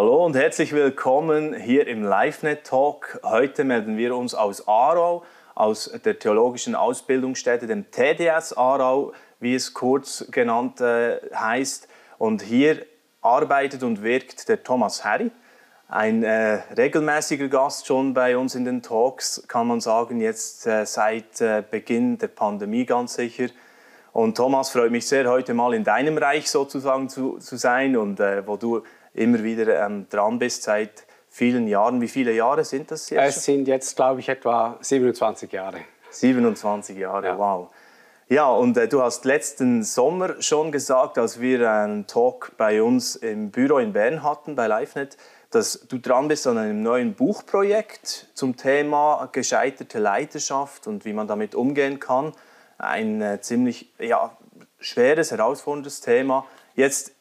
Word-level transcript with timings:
Hallo 0.00 0.24
und 0.24 0.34
herzlich 0.34 0.72
willkommen 0.72 1.52
hier 1.52 1.86
im 1.86 2.02
LiveNet 2.02 2.64
Talk. 2.64 3.20
Heute 3.22 3.64
melden 3.64 3.98
wir 3.98 4.16
uns 4.16 4.34
aus 4.34 4.66
Aarau, 4.66 5.24
aus 5.54 5.92
der 6.02 6.18
Theologischen 6.18 6.74
Ausbildungsstätte, 6.74 7.66
dem 7.66 7.90
TDS 7.90 8.54
Aarau, 8.54 9.12
wie 9.40 9.54
es 9.54 9.74
kurz 9.74 10.26
genannt 10.30 10.80
äh, 10.80 11.18
heißt. 11.34 11.86
Und 12.16 12.40
hier 12.40 12.86
arbeitet 13.20 13.82
und 13.82 14.02
wirkt 14.02 14.48
der 14.48 14.62
Thomas 14.62 15.04
Harry, 15.04 15.30
ein 15.86 16.22
äh, 16.22 16.60
regelmäßiger 16.78 17.48
Gast 17.48 17.86
schon 17.86 18.14
bei 18.14 18.38
uns 18.38 18.54
in 18.54 18.64
den 18.64 18.80
Talks, 18.80 19.44
kann 19.48 19.66
man 19.66 19.82
sagen, 19.82 20.22
jetzt 20.22 20.66
äh, 20.66 20.86
seit 20.86 21.42
äh, 21.42 21.62
Beginn 21.70 22.16
der 22.16 22.28
Pandemie 22.28 22.86
ganz 22.86 23.16
sicher. 23.16 23.48
Und 24.14 24.34
Thomas, 24.38 24.70
freut 24.70 24.92
mich 24.92 25.06
sehr, 25.06 25.28
heute 25.28 25.52
mal 25.52 25.74
in 25.74 25.84
deinem 25.84 26.16
Reich 26.16 26.50
sozusagen 26.50 27.10
zu, 27.10 27.36
zu 27.36 27.58
sein 27.58 27.98
und 27.98 28.18
äh, 28.18 28.46
wo 28.46 28.56
du 28.56 28.82
immer 29.14 29.42
wieder 29.42 29.84
ähm, 29.84 30.06
dran 30.08 30.38
bist 30.38 30.62
seit 30.62 31.04
vielen 31.28 31.68
Jahren. 31.68 32.00
Wie 32.00 32.08
viele 32.08 32.32
Jahre 32.32 32.64
sind 32.64 32.90
das 32.90 33.10
jetzt? 33.10 33.36
Es 33.36 33.44
sind 33.44 33.68
jetzt, 33.68 33.96
glaube 33.96 34.20
ich, 34.20 34.28
etwa 34.28 34.78
27 34.80 35.50
Jahre. 35.52 35.78
27 36.10 36.96
Jahre, 36.98 37.26
ja. 37.26 37.38
wow. 37.38 37.70
Ja, 38.28 38.48
und 38.48 38.76
äh, 38.76 38.86
du 38.86 39.02
hast 39.02 39.24
letzten 39.24 39.82
Sommer 39.82 40.40
schon 40.40 40.70
gesagt, 40.70 41.18
als 41.18 41.40
wir 41.40 41.68
einen 41.68 42.06
Talk 42.06 42.52
bei 42.56 42.80
uns 42.82 43.16
im 43.16 43.50
Büro 43.50 43.78
in 43.78 43.92
Bern 43.92 44.22
hatten, 44.22 44.54
bei 44.54 44.68
LiveNet, 44.68 45.16
dass 45.50 45.80
du 45.88 45.98
dran 45.98 46.28
bist 46.28 46.46
an 46.46 46.56
einem 46.56 46.82
neuen 46.82 47.14
Buchprojekt 47.14 48.28
zum 48.34 48.56
Thema 48.56 49.28
gescheiterte 49.32 49.98
Leiterschaft 49.98 50.86
und 50.86 51.04
wie 51.04 51.12
man 51.12 51.26
damit 51.26 51.56
umgehen 51.56 51.98
kann. 51.98 52.32
Ein 52.78 53.20
äh, 53.20 53.40
ziemlich 53.40 53.92
ja, 53.98 54.36
schweres, 54.78 55.32
herausforderndes 55.32 56.00
Thema. 56.00 56.46
Jetzt 56.76 57.12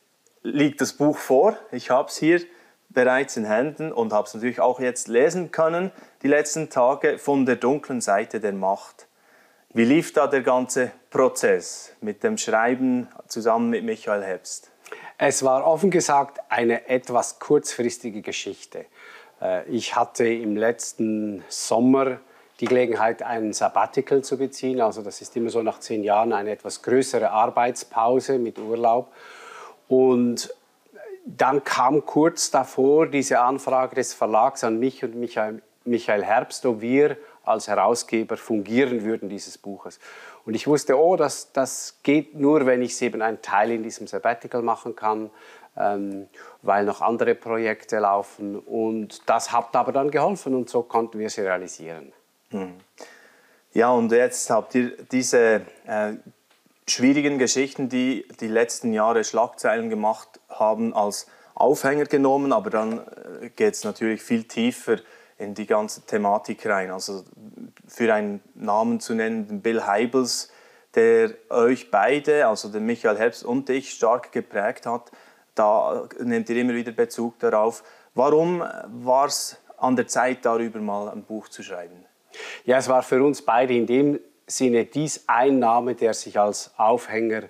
liegt 0.44 0.82
das 0.82 0.94
Buch 0.94 1.18
vor. 1.18 1.58
Ich 1.72 1.90
habe 1.90 2.10
es 2.10 2.18
hier 2.18 2.42
bereits 2.90 3.38
in 3.38 3.46
Händen 3.46 3.92
und 3.92 4.14
habe 4.14 4.28
es 4.28 4.34
natürlich 4.34 4.60
auch 4.60 4.80
jetzt 4.80 5.08
lesen 5.08 5.52
können, 5.52 5.92
die 6.24 6.28
letzten 6.28 6.70
Tage 6.70 7.20
von 7.20 7.46
der 7.46 7.56
dunklen 7.56 8.02
Seite 8.02 8.40
der 8.40 8.54
Macht. 8.54 9.08
Wie 9.72 9.86
lief 9.86 10.14
da 10.14 10.26
der 10.26 10.42
ganze 10.42 10.92
Prozess 11.12 11.94
mit 12.02 12.24
dem 12.24 12.38
Schreiben 12.38 13.08
zusammen 13.28 13.70
mit 13.70 13.84
Michael 13.84 14.24
Herbst? 14.24 14.72
Es 15.20 15.44
war 15.44 15.68
offen 15.68 15.92
gesagt 15.92 16.40
eine 16.50 16.88
etwas 16.88 17.38
kurzfristige 17.38 18.22
Geschichte. 18.22 18.86
Äh, 19.42 19.70
ich 19.70 19.96
hatte 19.96 20.28
im 20.28 20.56
letzten 20.56 21.44
Sommer 21.50 22.20
die 22.60 22.66
Gelegenheit, 22.66 23.22
einen 23.22 23.54
Sabbatical 23.54 24.24
zu 24.24 24.38
beziehen. 24.38 24.82
Also 24.82 25.02
das 25.02 25.22
ist 25.22 25.36
immer 25.38 25.50
so 25.50 25.62
nach 25.62 25.80
zehn 25.80 26.04
Jahren 26.04 26.34
eine 26.34 26.52
etwas 26.52 26.82
größere 26.82 27.30
Arbeitspause 27.30 28.40
mit 28.40 28.60
Urlaub. 28.60 29.14
Und 29.90 30.54
dann 31.26 31.64
kam 31.64 32.06
kurz 32.06 32.52
davor 32.52 33.08
diese 33.08 33.42
Anfrage 33.42 33.96
des 33.96 34.14
Verlags 34.14 34.64
an 34.64 34.80
mich 34.80 35.04
und 35.04 35.16
Michael, 35.16 35.62
Michael 35.84 36.24
Herbst, 36.24 36.66
ob 36.66 36.80
wir 36.80 37.18
als 37.44 37.68
Herausgeber 37.68 38.38
fungieren 38.38 39.04
würden 39.04 39.28
dieses 39.28 39.58
Buches. 39.58 40.00
Und 40.46 40.54
ich 40.54 40.68
wusste, 40.68 40.98
oh, 40.98 41.16
das, 41.16 41.52
das 41.52 42.00
geht 42.04 42.36
nur, 42.36 42.66
wenn 42.66 42.82
ich 42.82 43.02
eben 43.02 43.22
einen 43.22 43.42
Teil 43.42 43.72
in 43.72 43.84
diesem 43.84 44.08
Sabbatical 44.08 44.62
machen 44.62 44.96
kann, 44.96 45.32
ähm, 45.76 46.28
weil 46.62 46.86
noch 46.86 47.02
andere 47.02 47.36
Projekte 47.36 48.00
laufen. 48.00 48.58
Und 48.60 49.28
das 49.28 49.52
hat 49.52 49.76
aber 49.76 49.92
dann 49.92 50.12
geholfen 50.12 50.56
und 50.56 50.70
so 50.70 50.84
konnten 50.84 51.20
wir 51.20 51.30
sie 51.30 51.42
realisieren. 51.42 52.14
Hm. 52.52 52.76
Ja, 53.74 53.92
und 53.92 54.12
jetzt 54.12 54.50
habt 54.50 54.76
ihr 54.76 54.98
diese 55.12 55.62
äh, 55.86 56.14
schwierigen 56.90 57.38
Geschichten, 57.38 57.90
die 57.90 58.28
die 58.40 58.48
letzten 58.48 58.94
Jahre 58.94 59.24
Schlagzeilen 59.24 59.90
gemacht 59.90 60.40
haben, 60.50 60.94
als 60.94 61.28
Aufhänger 61.56 62.06
genommen, 62.06 62.54
aber 62.54 62.70
dann 62.70 63.00
äh, 63.42 63.50
geht 63.50 63.74
es 63.74 63.84
natürlich 63.84 64.22
viel 64.22 64.46
tiefer 64.46 64.98
in 65.38 65.54
die 65.54 65.66
ganze 65.66 66.02
Thematik 66.06 66.66
rein. 66.66 66.92
Also 66.92 67.24
für 67.88 68.14
einen 68.14 68.42
Namen 68.56 69.00
zu 69.00 69.14
nennen, 69.14 69.62
Bill 69.62 69.86
Heibels, 69.86 70.52
der 70.96 71.32
euch 71.50 71.92
beide, 71.92 72.48
also 72.48 72.70
den 72.70 72.86
Michael 72.86 73.18
Herbst 73.18 73.44
und 73.44 73.70
dich, 73.70 73.92
stark 73.92 74.32
geprägt 74.32 74.86
hat. 74.86 75.12
Da 75.56 76.08
nehmt 76.20 76.50
ihr 76.50 76.58
immer 76.58 76.74
wieder 76.74 76.92
Bezug 76.92 77.40
darauf. 77.40 77.84
Warum 78.16 78.60
war 78.60 79.28
es 79.28 79.58
an 79.78 79.96
der 79.96 80.08
Zeit, 80.08 80.46
darüber 80.46 80.80
mal 80.80 81.10
ein 81.10 81.24
Buch 81.24 81.48
zu 81.50 81.64
schreiben? 81.64 82.06
Ja, 82.66 82.78
es 82.78 82.88
war 82.88 83.04
für 83.04 83.24
uns 83.24 83.42
beide 83.42 83.74
in 83.74 83.86
dem 83.86 84.20
Sinne 84.50 84.86
dies 84.86 85.26
ein 85.28 85.60
Name, 85.60 85.96
der 85.96 86.14
sich 86.14 86.40
als 86.40 86.72
Aufhänger 86.78 87.44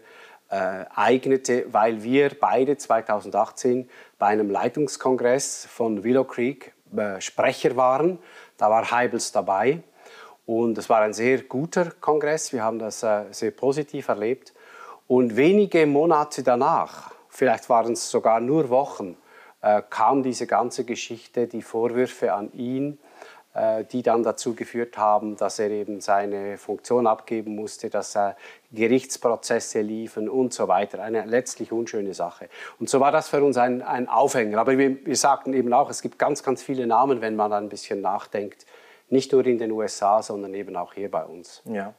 äh, 0.49 0.85
eignete, 0.95 1.65
weil 1.71 2.03
wir 2.03 2.31
beide 2.39 2.77
2018 2.77 3.89
bei 4.17 4.27
einem 4.27 4.49
Leitungskongress 4.49 5.67
von 5.69 6.03
Willow 6.03 6.25
Creek 6.25 6.73
äh, 6.95 7.21
Sprecher 7.21 7.75
waren. 7.75 8.19
Da 8.57 8.69
war 8.69 8.91
Heibels 8.91 9.31
dabei 9.31 9.81
und 10.45 10.77
es 10.77 10.89
war 10.89 11.01
ein 11.01 11.13
sehr 11.13 11.43
guter 11.43 11.91
Kongress. 12.01 12.51
Wir 12.51 12.63
haben 12.63 12.79
das 12.79 13.03
äh, 13.03 13.25
sehr 13.31 13.51
positiv 13.51 14.07
erlebt. 14.07 14.53
Und 15.07 15.35
wenige 15.35 15.85
Monate 15.85 16.43
danach, 16.43 17.11
vielleicht 17.29 17.69
waren 17.69 17.93
es 17.93 18.09
sogar 18.09 18.39
nur 18.39 18.69
Wochen, 18.69 19.17
äh, 19.61 19.81
kam 19.89 20.23
diese 20.23 20.47
ganze 20.47 20.85
Geschichte, 20.85 21.47
die 21.47 21.61
Vorwürfe 21.61 22.33
an 22.33 22.51
ihn, 22.53 22.99
die 23.91 24.03
dann 24.03 24.23
dazu 24.23 24.55
geführt 24.55 24.97
haben, 24.97 25.35
dass 25.35 25.57
er 25.57 25.71
eben 25.71 26.01
seine 26.01 26.57
Funktion 26.57 27.07
abgeben 27.07 27.55
musste, 27.55 27.89
dass 27.89 28.15
äh, 28.15 28.33
Gerichtsprozesse 28.71 29.81
liefen 29.81 30.29
und 30.29 30.53
so 30.53 30.67
weiter. 30.67 31.01
Eine 31.01 31.25
letztlich 31.25 31.71
unschöne 31.71 32.13
Sache. 32.13 32.47
Und 32.79 32.89
so 32.89 32.99
war 32.99 33.11
das 33.11 33.27
für 33.29 33.43
uns 33.43 33.57
ein, 33.57 33.81
ein 33.81 34.07
Aufhänger. 34.07 34.59
Aber 34.59 34.77
wir, 34.77 35.05
wir 35.05 35.15
sagten 35.15 35.53
eben 35.53 35.73
auch, 35.73 35.89
es 35.89 36.01
gibt 36.01 36.19
ganz, 36.19 36.43
ganz 36.43 36.61
viele 36.61 36.85
Namen, 36.85 37.21
wenn 37.21 37.35
man 37.35 37.51
ein 37.51 37.69
bisschen 37.69 38.01
nachdenkt. 38.01 38.65
Nicht 39.09 39.31
nur 39.31 39.45
in 39.45 39.57
den 39.57 39.71
USA, 39.71 40.21
sondern 40.21 40.53
eben 40.53 40.75
auch 40.75 40.93
hier 40.93 41.09
bei 41.09 41.25
uns. 41.25 41.63
Ja. 41.65 41.95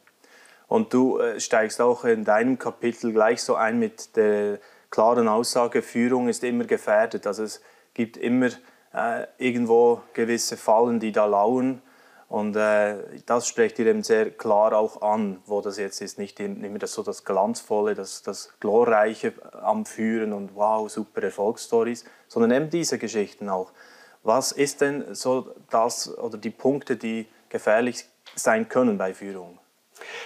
Und 0.69 0.94
du 0.94 1.19
äh, 1.19 1.41
steigst 1.41 1.81
auch 1.81 2.05
in 2.05 2.25
deinem 2.25 2.61
Kapitel 2.61 3.12
gleich 3.12 3.43
so 3.43 3.56
ein 3.56 3.81
mit 3.81 4.17
der 4.17 4.61
klaren 4.91 5.27
Aussage, 5.27 5.82
Führung 5.82 6.28
ist 6.28 6.44
immer 6.44 6.65
gefährdet. 6.65 7.27
Also 7.27 7.43
es 7.43 7.61
gibt 7.93 8.17
immer 8.17 8.50
äh, 8.94 9.26
irgendwo 9.38 10.02
gewisse 10.12 10.56
Fallen, 10.56 11.00
die 11.00 11.12
da 11.12 11.26
lauern. 11.26 11.82
Und 12.28 12.54
äh, 12.54 12.96
das 13.26 13.48
spricht 13.48 13.78
ihr 13.80 13.86
eben 13.86 14.04
sehr 14.04 14.30
klar 14.30 14.72
auch 14.76 15.02
an, 15.02 15.40
wo 15.46 15.60
das 15.60 15.78
jetzt 15.78 16.00
ist. 16.00 16.18
Nicht 16.18 16.38
immer 16.38 16.78
das, 16.78 16.92
so 16.92 17.02
das 17.02 17.24
Glanzvolle, 17.24 17.94
das, 17.94 18.22
das 18.22 18.50
Glorreiche 18.60 19.32
am 19.62 19.84
Führen 19.84 20.32
und 20.32 20.54
wow, 20.54 20.88
super 20.88 21.22
Erfolgsstories, 21.22 22.04
sondern 22.28 22.52
eben 22.52 22.70
diese 22.70 22.98
Geschichten 22.98 23.48
auch. 23.48 23.72
Was 24.22 24.52
ist 24.52 24.80
denn 24.80 25.12
so 25.14 25.54
das 25.70 26.16
oder 26.18 26.38
die 26.38 26.50
Punkte, 26.50 26.96
die 26.96 27.26
gefährlich 27.48 28.04
sein 28.36 28.68
können 28.68 28.96
bei 28.96 29.12
Führung? 29.12 29.58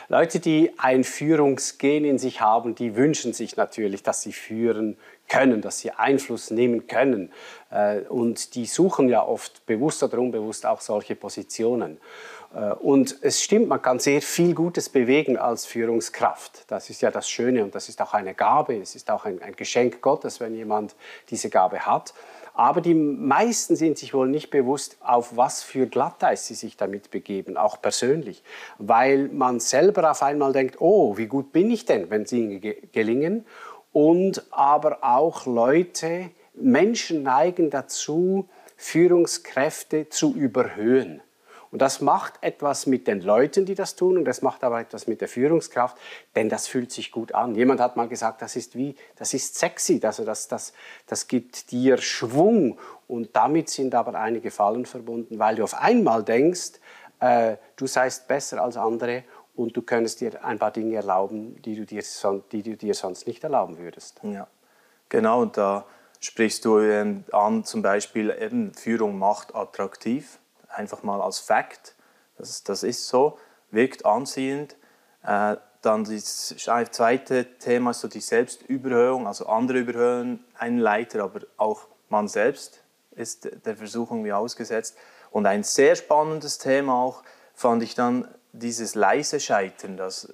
Leute, 0.08 0.41
die 0.41 0.72
ein 0.78 1.04
Führungsgen 1.04 2.04
in 2.04 2.19
sich 2.19 2.41
haben, 2.41 2.75
die 2.75 2.96
wünschen 2.96 3.32
sich 3.32 3.56
natürlich, 3.56 4.02
dass 4.02 4.22
sie 4.22 4.32
führen 4.32 4.98
können, 5.29 5.61
dass 5.61 5.79
sie 5.79 5.91
Einfluss 5.91 6.51
nehmen 6.51 6.87
können. 6.87 7.33
Äh, 7.71 8.01
und 8.09 8.55
die 8.55 8.67
suchen 8.67 9.09
ja 9.09 9.25
oft 9.25 9.67
bewusst 9.67 10.03
oder 10.03 10.19
unbewusst 10.19 10.67
auch 10.67 10.81
solche 10.81 11.17
Positionen. 11.17 11.99
Äh, 12.55 12.73
und 12.75 13.19
es 13.23 13.43
stimmt, 13.43 13.69
man 13.69 13.83
kann 13.83 13.99
sehr 13.99 14.23
viel 14.23 14.55
Gutes 14.55 14.88
bewegen 14.88 15.37
als 15.37 15.67
Führungskraft. 15.67 16.65
Das 16.69 16.91
ist 16.91 17.03
ja 17.03 17.11
das 17.11 17.29
Schöne 17.29 17.65
und 17.65 17.75
das 17.75 17.88
ist 17.88 18.00
auch 18.00 18.15
eine 18.15 18.35
Gabe, 18.35 18.76
es 18.76 18.94
ist 18.94 19.11
auch 19.11 19.25
ein, 19.25 19.43
ein 19.43 19.56
Geschenk 19.56 20.00
Gottes, 20.00 20.41
wenn 20.41 20.55
jemand 20.55 20.94
diese 21.31 21.50
Gabe 21.50 21.81
hat. 21.81 22.15
Aber 22.56 22.81
die 22.81 22.94
meisten 22.94 23.75
sind 23.75 23.99
sich 23.99 24.15
wohl 24.15 24.29
nicht 24.29 24.50
bewusst, 24.50 24.97
auf 25.00 25.37
was 25.37 25.65
für 25.65 25.88
Glatteis 25.88 26.47
sie 26.47 26.55
sich 26.55 26.77
damit 26.77 27.11
begeben, 27.11 27.56
auch 27.56 27.82
persönlich. 27.82 28.44
Weil 28.79 29.29
man 29.29 29.59
selber 29.59 30.09
auf 30.09 30.23
einmal 30.23 30.53
denkt, 30.53 30.77
oh, 30.79 31.17
wie 31.17 31.27
gut 31.27 31.53
bin 31.53 31.69
ich 31.69 31.85
denn, 31.85 32.11
wenn 32.11 32.27
sie 32.27 32.61
gelingen? 32.93 33.44
Und 33.94 34.44
aber 34.50 34.99
auch 35.02 35.46
Leute, 35.46 36.31
Menschen 36.52 37.23
neigen 37.23 37.70
dazu, 37.70 38.49
Führungskräfte 38.76 40.08
zu 40.08 40.35
überhöhen. 40.35 41.23
Und 41.70 41.81
das 41.81 42.00
macht 42.00 42.35
etwas 42.41 42.87
mit 42.87 43.06
den 43.06 43.20
Leuten, 43.20 43.67
die 43.67 43.76
das 43.76 43.96
tun, 43.96 44.17
und 44.17 44.25
das 44.25 44.43
macht 44.43 44.62
aber 44.62 44.81
etwas 44.81 45.06
mit 45.06 45.20
der 45.20 45.29
Führungskraft, 45.29 45.96
denn 46.35 46.49
das 46.49 46.67
fühlt 46.67 46.91
sich 46.93 47.12
gut 47.12 47.35
an. 47.35 47.55
Jemand 47.55 47.81
hat 47.81 47.96
mal 47.96 48.08
gesagt, 48.08 48.43
das 48.43 48.56
ist 48.56 48.76
wie, 48.76 48.96
das 49.17 49.32
ist 49.32 49.56
sexy, 49.58 50.00
also 50.02 50.25
das, 50.25 50.49
das, 50.49 50.73
das 51.06 51.29
gibt 51.29 51.70
dir 51.70 51.99
Schwung. 51.99 52.79
Und 53.08 53.35
damit 53.35 53.70
sind 53.70 53.94
aber 53.94 54.14
einige 54.14 54.50
Fallen 54.50 54.87
verbunden, 54.87 55.38
weil 55.38 55.55
du 55.55 55.62
auf 55.64 55.75
einmal 55.75 56.25
denkst, 56.25 56.81
äh, 57.20 57.56
du 57.76 57.87
seist 57.87 58.29
besser 58.29 58.62
als 58.62 58.76
andere 58.76 59.25
und 59.55 59.77
du 59.77 59.83
könntest 59.83 60.21
dir 60.21 60.45
ein 60.45 60.59
paar 60.59 60.73
Dinge 60.73 60.97
erlauben, 60.97 61.61
die 61.62 61.77
du 61.77 61.87
dir, 61.87 62.03
die 62.53 62.62
du 62.62 62.77
dir 62.77 62.95
sonst 62.95 63.27
nicht 63.27 63.45
erlauben 63.45 63.79
würdest. 63.79 64.21
Ja, 64.23 64.49
genau. 65.09 65.43
Und 65.43 65.56
da 65.56 65.87
sprichst 66.21 66.65
du 66.65 66.79
an, 67.33 67.65
zum 67.65 67.83
Beispiel 67.83 68.37
eben 68.41 68.75
Führung 68.75 69.19
macht 69.19 69.55
attraktiv 69.55 70.39
einfach 70.75 71.03
mal 71.03 71.21
als 71.21 71.39
Fakt, 71.39 71.95
das, 72.37 72.62
das 72.65 72.83
ist 72.83 73.09
so, 73.09 73.39
wirkt 73.71 74.05
anziehend. 74.05 74.77
Äh, 75.23 75.56
dann 75.83 76.05
das 76.05 76.55
zweite 76.56 77.59
Thema 77.59 77.91
ist 77.91 78.01
so 78.01 78.09
die 78.09 78.21
Selbstüberhöhung, 78.21 79.27
also 79.27 79.47
andere 79.47 79.79
überhöhen 79.79 80.43
einen 80.55 80.79
Leiter, 80.79 81.23
aber 81.23 81.41
auch 81.59 81.87
man 82.09 82.27
selbst 82.27 82.83
ist 83.11 83.49
der 83.67 83.77
Versuchung 83.77 84.25
wie 84.25 84.33
ausgesetzt. 84.33 84.97
Und 85.31 85.47
ein 85.47 85.62
sehr 85.62 85.95
spannendes 85.95 86.59
Thema 86.59 86.95
auch 86.95 87.23
fand 87.55 87.83
ich 87.83 87.95
dann 87.95 88.27
dieses 88.55 88.95
leise 88.95 89.41
Scheitern. 89.41 89.97
Das 89.97 90.33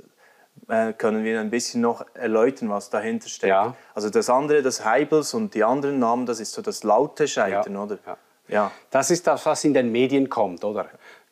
äh, 0.68 0.92
können 0.92 1.24
wir 1.24 1.40
ein 1.40 1.50
bisschen 1.50 1.80
noch 1.80 2.04
erläutern, 2.14 2.68
was 2.68 2.90
dahinter 2.90 3.28
steckt. 3.28 3.50
Ja. 3.50 3.74
Also 3.94 4.10
das 4.10 4.28
andere, 4.30 4.62
das 4.62 4.84
Heibels 4.84 5.34
und 5.34 5.54
die 5.54 5.64
anderen 5.64 5.98
Namen, 5.98 6.26
das 6.26 6.40
ist 6.40 6.52
so 6.52 6.62
das 6.62 6.84
laute 6.84 7.26
Scheitern, 7.26 7.74
ja. 7.74 7.82
oder? 7.82 7.98
Ja. 8.06 8.16
ja. 8.48 8.72
Das 8.90 9.10
ist 9.10 9.26
das, 9.26 9.44
was 9.46 9.64
in 9.64 9.74
den 9.74 9.90
Medien 9.90 10.28
kommt, 10.28 10.64
oder? 10.64 10.88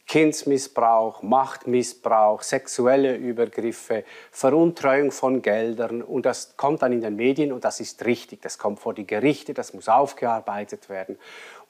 Kindsmissbrauch, 0.06 1.22
Machtmissbrauch, 1.22 2.40
sexuelle 2.40 3.14
Übergriffe, 3.16 4.04
Veruntreuung 4.30 5.12
von 5.12 5.42
Geldern 5.42 6.00
und 6.00 6.24
das 6.24 6.56
kommt 6.56 6.80
dann 6.80 6.94
in 6.94 7.02
den 7.02 7.14
Medien 7.14 7.52
und 7.52 7.62
das 7.62 7.78
ist 7.78 8.02
richtig, 8.06 8.40
das 8.40 8.56
kommt 8.56 8.80
vor 8.80 8.94
die 8.94 9.06
Gerichte, 9.06 9.52
das 9.52 9.74
muss 9.74 9.86
aufgearbeitet 9.86 10.88
werden 10.88 11.18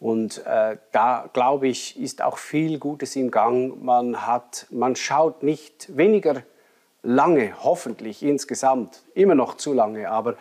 und 0.01 0.47
äh, 0.47 0.77
da 0.93 1.29
glaube 1.33 1.69
ich 1.69 1.99
ist 2.01 2.23
auch 2.23 2.39
viel 2.39 2.79
Gutes 2.79 3.17
im 3.17 3.31
Gang. 3.31 3.83
Man 3.83 4.27
hat, 4.27 4.67
man 4.71 4.95
schaut 4.95 5.43
nicht 5.43 5.97
weniger 5.97 6.43
lange, 7.03 7.53
hoffentlich 7.63 8.23
insgesamt, 8.23 9.03
immer 9.15 9.35
noch 9.35 9.57
zu 9.57 9.73
lange, 9.73 10.11
aber 10.11 10.37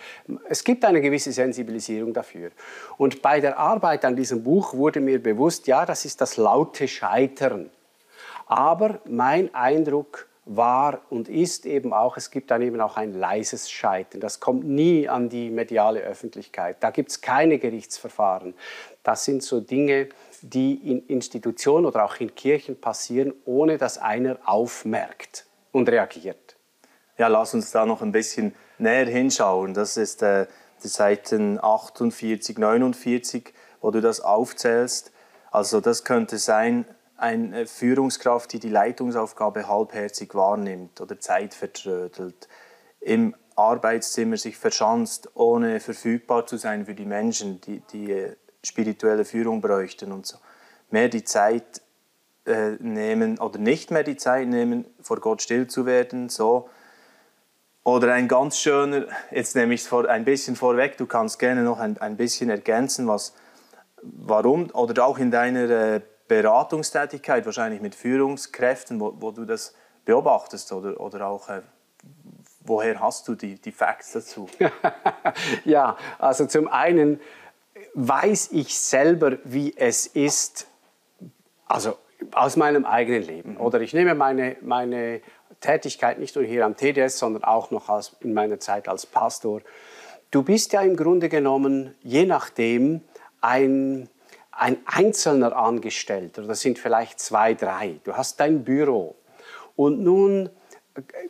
es 0.50 0.64
gibt 0.64 0.84
eine 0.86 1.02
gewisse 1.02 1.32
Sensibilisierung 1.32 2.14
dafür. 2.14 2.52
Und 2.98 3.22
bei 3.22 3.40
der 3.40 3.58
Arbeit 3.58 4.06
an 4.06 4.16
diesem 4.16 4.44
Buch 4.44 4.74
wurde 4.74 5.00
mir 5.00 5.22
bewusst, 5.22 5.68
ja, 5.68 5.86
das 5.86 6.06
ist 6.06 6.20
das 6.22 6.38
laute 6.38 6.88
Scheitern. 6.88 7.70
Aber 8.48 9.00
mein 9.06 9.54
Eindruck 9.54 10.27
war 10.48 11.02
und 11.10 11.30
ist 11.30 11.66
eben 11.66 11.94
auch, 11.94 12.18
es 12.18 12.32
gibt 12.32 12.52
dann 12.52 12.62
eben 12.62 12.80
auch 12.82 12.98
ein 12.98 13.14
leises 13.14 13.70
Scheitern. 13.70 14.22
Das 14.22 14.40
kommt 14.40 14.66
nie 14.66 15.10
an 15.10 15.30
die 15.30 15.50
mediale 15.50 16.00
Öffentlichkeit. 16.00 16.78
Da 16.80 16.90
gibt 16.92 17.12
es 17.12 17.22
keine 17.22 17.60
Gerichtsverfahren. 17.60 18.54
Das 19.04 19.26
sind 19.26 19.44
so 19.44 19.60
Dinge, 19.60 20.10
die 20.42 20.76
in 20.76 21.06
Institutionen 21.08 21.86
oder 21.86 22.06
auch 22.06 22.16
in 22.18 22.34
Kirchen 22.36 22.80
passieren, 22.80 23.34
ohne 23.46 23.78
dass 23.78 23.98
einer 23.98 24.38
aufmerkt 24.46 25.46
und 25.72 25.90
reagiert. 25.90 26.56
Ja, 27.18 27.28
lass 27.28 27.54
uns 27.54 27.72
da 27.72 27.86
noch 27.86 28.02
ein 28.02 28.12
bisschen 28.12 28.54
näher 28.78 29.06
hinschauen. 29.06 29.74
Das 29.74 29.98
ist 29.98 30.22
äh, 30.22 30.46
die 30.84 30.88
Seiten 30.88 31.60
48, 31.62 32.58
49, 32.58 33.54
wo 33.82 33.92
du 33.92 34.02
das 34.02 34.22
aufzählst. 34.22 35.12
Also 35.52 35.82
das 35.82 36.04
könnte 36.04 36.38
sein, 36.38 36.86
eine 37.18 37.66
Führungskraft, 37.66 38.54
die 38.54 38.60
die 38.60 38.70
Leitungsaufgabe 38.70 39.68
halbherzig 39.68 40.36
wahrnimmt 40.36 41.02
oder 41.02 41.20
Zeit 41.20 41.54
vertrödelt, 41.54 42.48
im 43.00 43.36
Arbeitszimmer 43.56 44.38
sich 44.38 44.58
verschanzt, 44.58 45.32
ohne 45.34 45.80
verfügbar 45.80 46.46
zu 46.46 46.58
sein 46.58 46.86
für 46.86 46.94
die 46.94 47.06
Menschen, 47.06 47.60
die, 47.62 47.82
die 47.92 48.12
äh, 48.12 48.36
spirituelle 48.64 49.26
Führung 49.26 49.62
bräuchten 49.62 50.12
und 50.12 50.28
so. 50.28 50.38
Mehr 50.92 51.10
die 51.10 51.24
Zeit 51.24 51.82
äh, 52.46 52.72
nehmen 52.80 53.40
oder 53.40 53.58
nicht 53.58 53.90
mehr 53.90 54.04
die 54.04 54.16
Zeit 54.16 54.48
nehmen, 54.48 54.86
vor 55.02 55.20
Gott 55.20 55.42
still 55.42 55.68
zu 55.68 55.86
werden, 55.86 56.30
so. 56.30 56.70
Oder 57.84 58.14
ein 58.14 58.28
ganz 58.28 58.60
schöner, 58.60 59.08
jetzt 59.32 59.56
nehme 59.56 59.74
ich 59.74 59.82
es 59.82 59.94
ein 59.94 60.26
bisschen 60.26 60.56
vorweg, 60.56 60.98
du 60.98 61.06
kannst 61.06 61.40
gerne 61.40 61.64
noch 61.64 61.80
ein, 61.80 61.98
ein 61.98 62.18
bisschen 62.18 62.50
ergänzen, 62.50 63.08
was, 63.08 63.34
warum, 64.04 64.70
oder 64.72 65.06
auch 65.06 65.18
in 65.18 65.32
deiner 65.32 65.70
äh, 65.70 66.02
Beratungstätigkeit, 66.28 67.46
wahrscheinlich 67.46 67.82
mit 67.82 67.96
Führungskräften, 67.96 69.00
wo, 69.00 69.14
wo 69.20 69.32
du 69.32 69.46
das 69.46 69.74
beobachtest 70.06 70.72
oder, 70.72 71.00
oder 71.00 71.28
auch 71.28 71.50
äh, 71.50 71.62
woher 72.62 73.00
hast 73.00 73.28
du 73.28 73.36
die, 73.36 73.56
die 73.56 73.72
Facts 73.72 74.14
dazu? 74.14 74.50
ja, 75.66 75.98
also 76.20 76.46
zum 76.46 76.68
einen 76.68 77.20
weiß 77.94 78.50
ich 78.52 78.78
selber, 78.78 79.38
wie 79.44 79.76
es 79.78 80.08
ist, 80.08 80.68
also 81.68 81.98
aus 82.32 82.56
meinem 82.56 82.86
eigenen 82.86 83.24
Leben. 83.24 83.52
Mhm. 83.54 83.62
Oder 83.62 83.82
ich 83.82 83.94
nehme 83.94 84.16
meine, 84.16 84.58
meine 84.62 85.22
Tätigkeit 85.62 86.20
nicht 86.20 86.36
nur 86.36 86.46
hier 86.46 86.66
am 86.66 86.76
TDS, 86.76 87.20
sondern 87.20 87.44
auch 87.44 87.72
noch 87.72 87.90
als, 87.90 88.16
in 88.22 88.34
meiner 88.34 88.60
Zeit 88.60 88.88
als 88.88 89.06
Pastor. 89.06 89.62
Du 90.32 90.44
bist 90.44 90.74
ja 90.74 90.82
im 90.82 90.96
Grunde 90.96 91.30
genommen, 91.30 91.96
je 92.02 92.26
nachdem, 92.26 93.02
ein 93.42 94.10
ein 94.58 94.78
einzelner 94.86 95.56
Angestellter, 95.56 96.42
das 96.42 96.62
sind 96.62 96.80
vielleicht 96.80 97.20
zwei, 97.20 97.54
drei. 97.54 98.00
Du 98.04 98.14
hast 98.14 98.40
dein 98.40 98.64
Büro. 98.64 99.16
Und 99.76 100.02
nun 100.02 100.50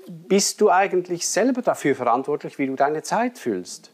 bist 0.07 0.61
du 0.61 0.71
eigentlich 0.71 1.27
selber 1.27 1.61
dafür 1.61 1.95
verantwortlich, 1.95 2.57
wie 2.57 2.67
du 2.67 2.75
deine 2.75 3.03
Zeit 3.03 3.37
fühlst. 3.37 3.91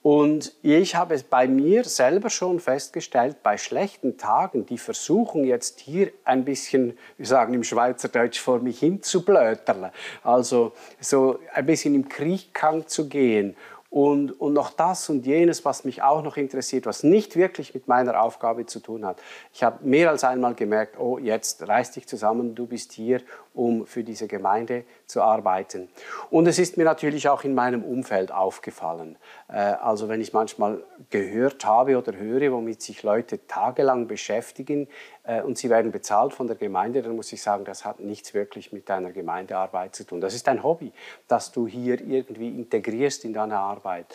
Und 0.00 0.54
ich 0.62 0.94
habe 0.94 1.14
es 1.14 1.24
bei 1.24 1.48
mir 1.48 1.82
selber 1.82 2.30
schon 2.30 2.60
festgestellt, 2.60 3.42
bei 3.42 3.58
schlechten 3.58 4.16
Tagen, 4.16 4.64
die 4.64 4.78
Versuchung 4.78 5.44
jetzt 5.44 5.80
hier 5.80 6.12
ein 6.24 6.44
bisschen, 6.44 6.96
wir 7.16 7.26
sagen 7.26 7.52
im 7.52 7.64
Schweizerdeutsch, 7.64 8.38
vor 8.38 8.60
mich 8.60 8.78
hin 8.78 9.02
zu 9.02 9.24
blöterle, 9.24 9.90
also 10.22 10.72
so 11.00 11.40
ein 11.52 11.66
bisschen 11.66 11.96
im 11.96 12.08
Kriegkang 12.08 12.86
zu 12.86 13.08
gehen 13.08 13.56
und, 13.90 14.38
und 14.38 14.52
noch 14.52 14.70
das 14.70 15.08
und 15.08 15.24
jenes, 15.24 15.64
was 15.64 15.84
mich 15.84 16.02
auch 16.02 16.22
noch 16.22 16.36
interessiert, 16.36 16.84
was 16.84 17.02
nicht 17.02 17.36
wirklich 17.36 17.72
mit 17.72 17.88
meiner 17.88 18.20
Aufgabe 18.22 18.66
zu 18.66 18.80
tun 18.80 19.06
hat. 19.06 19.20
Ich 19.54 19.62
habe 19.62 19.84
mehr 19.86 20.10
als 20.10 20.24
einmal 20.24 20.54
gemerkt, 20.54 20.98
oh, 20.98 21.18
jetzt 21.18 21.66
reiß 21.66 21.92
dich 21.92 22.06
zusammen, 22.06 22.54
du 22.54 22.66
bist 22.66 22.92
hier, 22.92 23.22
um 23.58 23.86
für 23.86 24.04
diese 24.04 24.28
Gemeinde 24.28 24.84
zu 25.06 25.20
arbeiten. 25.20 25.88
Und 26.30 26.46
es 26.46 26.60
ist 26.60 26.76
mir 26.76 26.84
natürlich 26.84 27.28
auch 27.28 27.42
in 27.42 27.54
meinem 27.54 27.82
Umfeld 27.82 28.30
aufgefallen. 28.30 29.16
Äh, 29.48 29.56
also 29.56 30.08
wenn 30.08 30.20
ich 30.20 30.32
manchmal 30.32 30.84
gehört 31.10 31.64
habe 31.64 31.98
oder 31.98 32.16
höre, 32.16 32.52
womit 32.52 32.80
sich 32.82 33.02
Leute 33.02 33.44
tagelang 33.48 34.06
beschäftigen 34.06 34.86
äh, 35.24 35.42
und 35.42 35.58
sie 35.58 35.70
werden 35.70 35.90
bezahlt 35.90 36.34
von 36.34 36.46
der 36.46 36.54
Gemeinde, 36.54 37.02
dann 37.02 37.16
muss 37.16 37.32
ich 37.32 37.42
sagen, 37.42 37.64
das 37.64 37.84
hat 37.84 37.98
nichts 37.98 38.32
wirklich 38.32 38.72
mit 38.72 38.88
deiner 38.88 39.10
Gemeindearbeit 39.10 39.96
zu 39.96 40.04
tun. 40.04 40.20
Das 40.20 40.34
ist 40.34 40.46
ein 40.48 40.62
Hobby, 40.62 40.92
das 41.26 41.50
du 41.50 41.66
hier 41.66 42.00
irgendwie 42.00 42.50
integrierst 42.50 43.24
in 43.24 43.32
deine 43.32 43.58
Arbeit. 43.58 44.06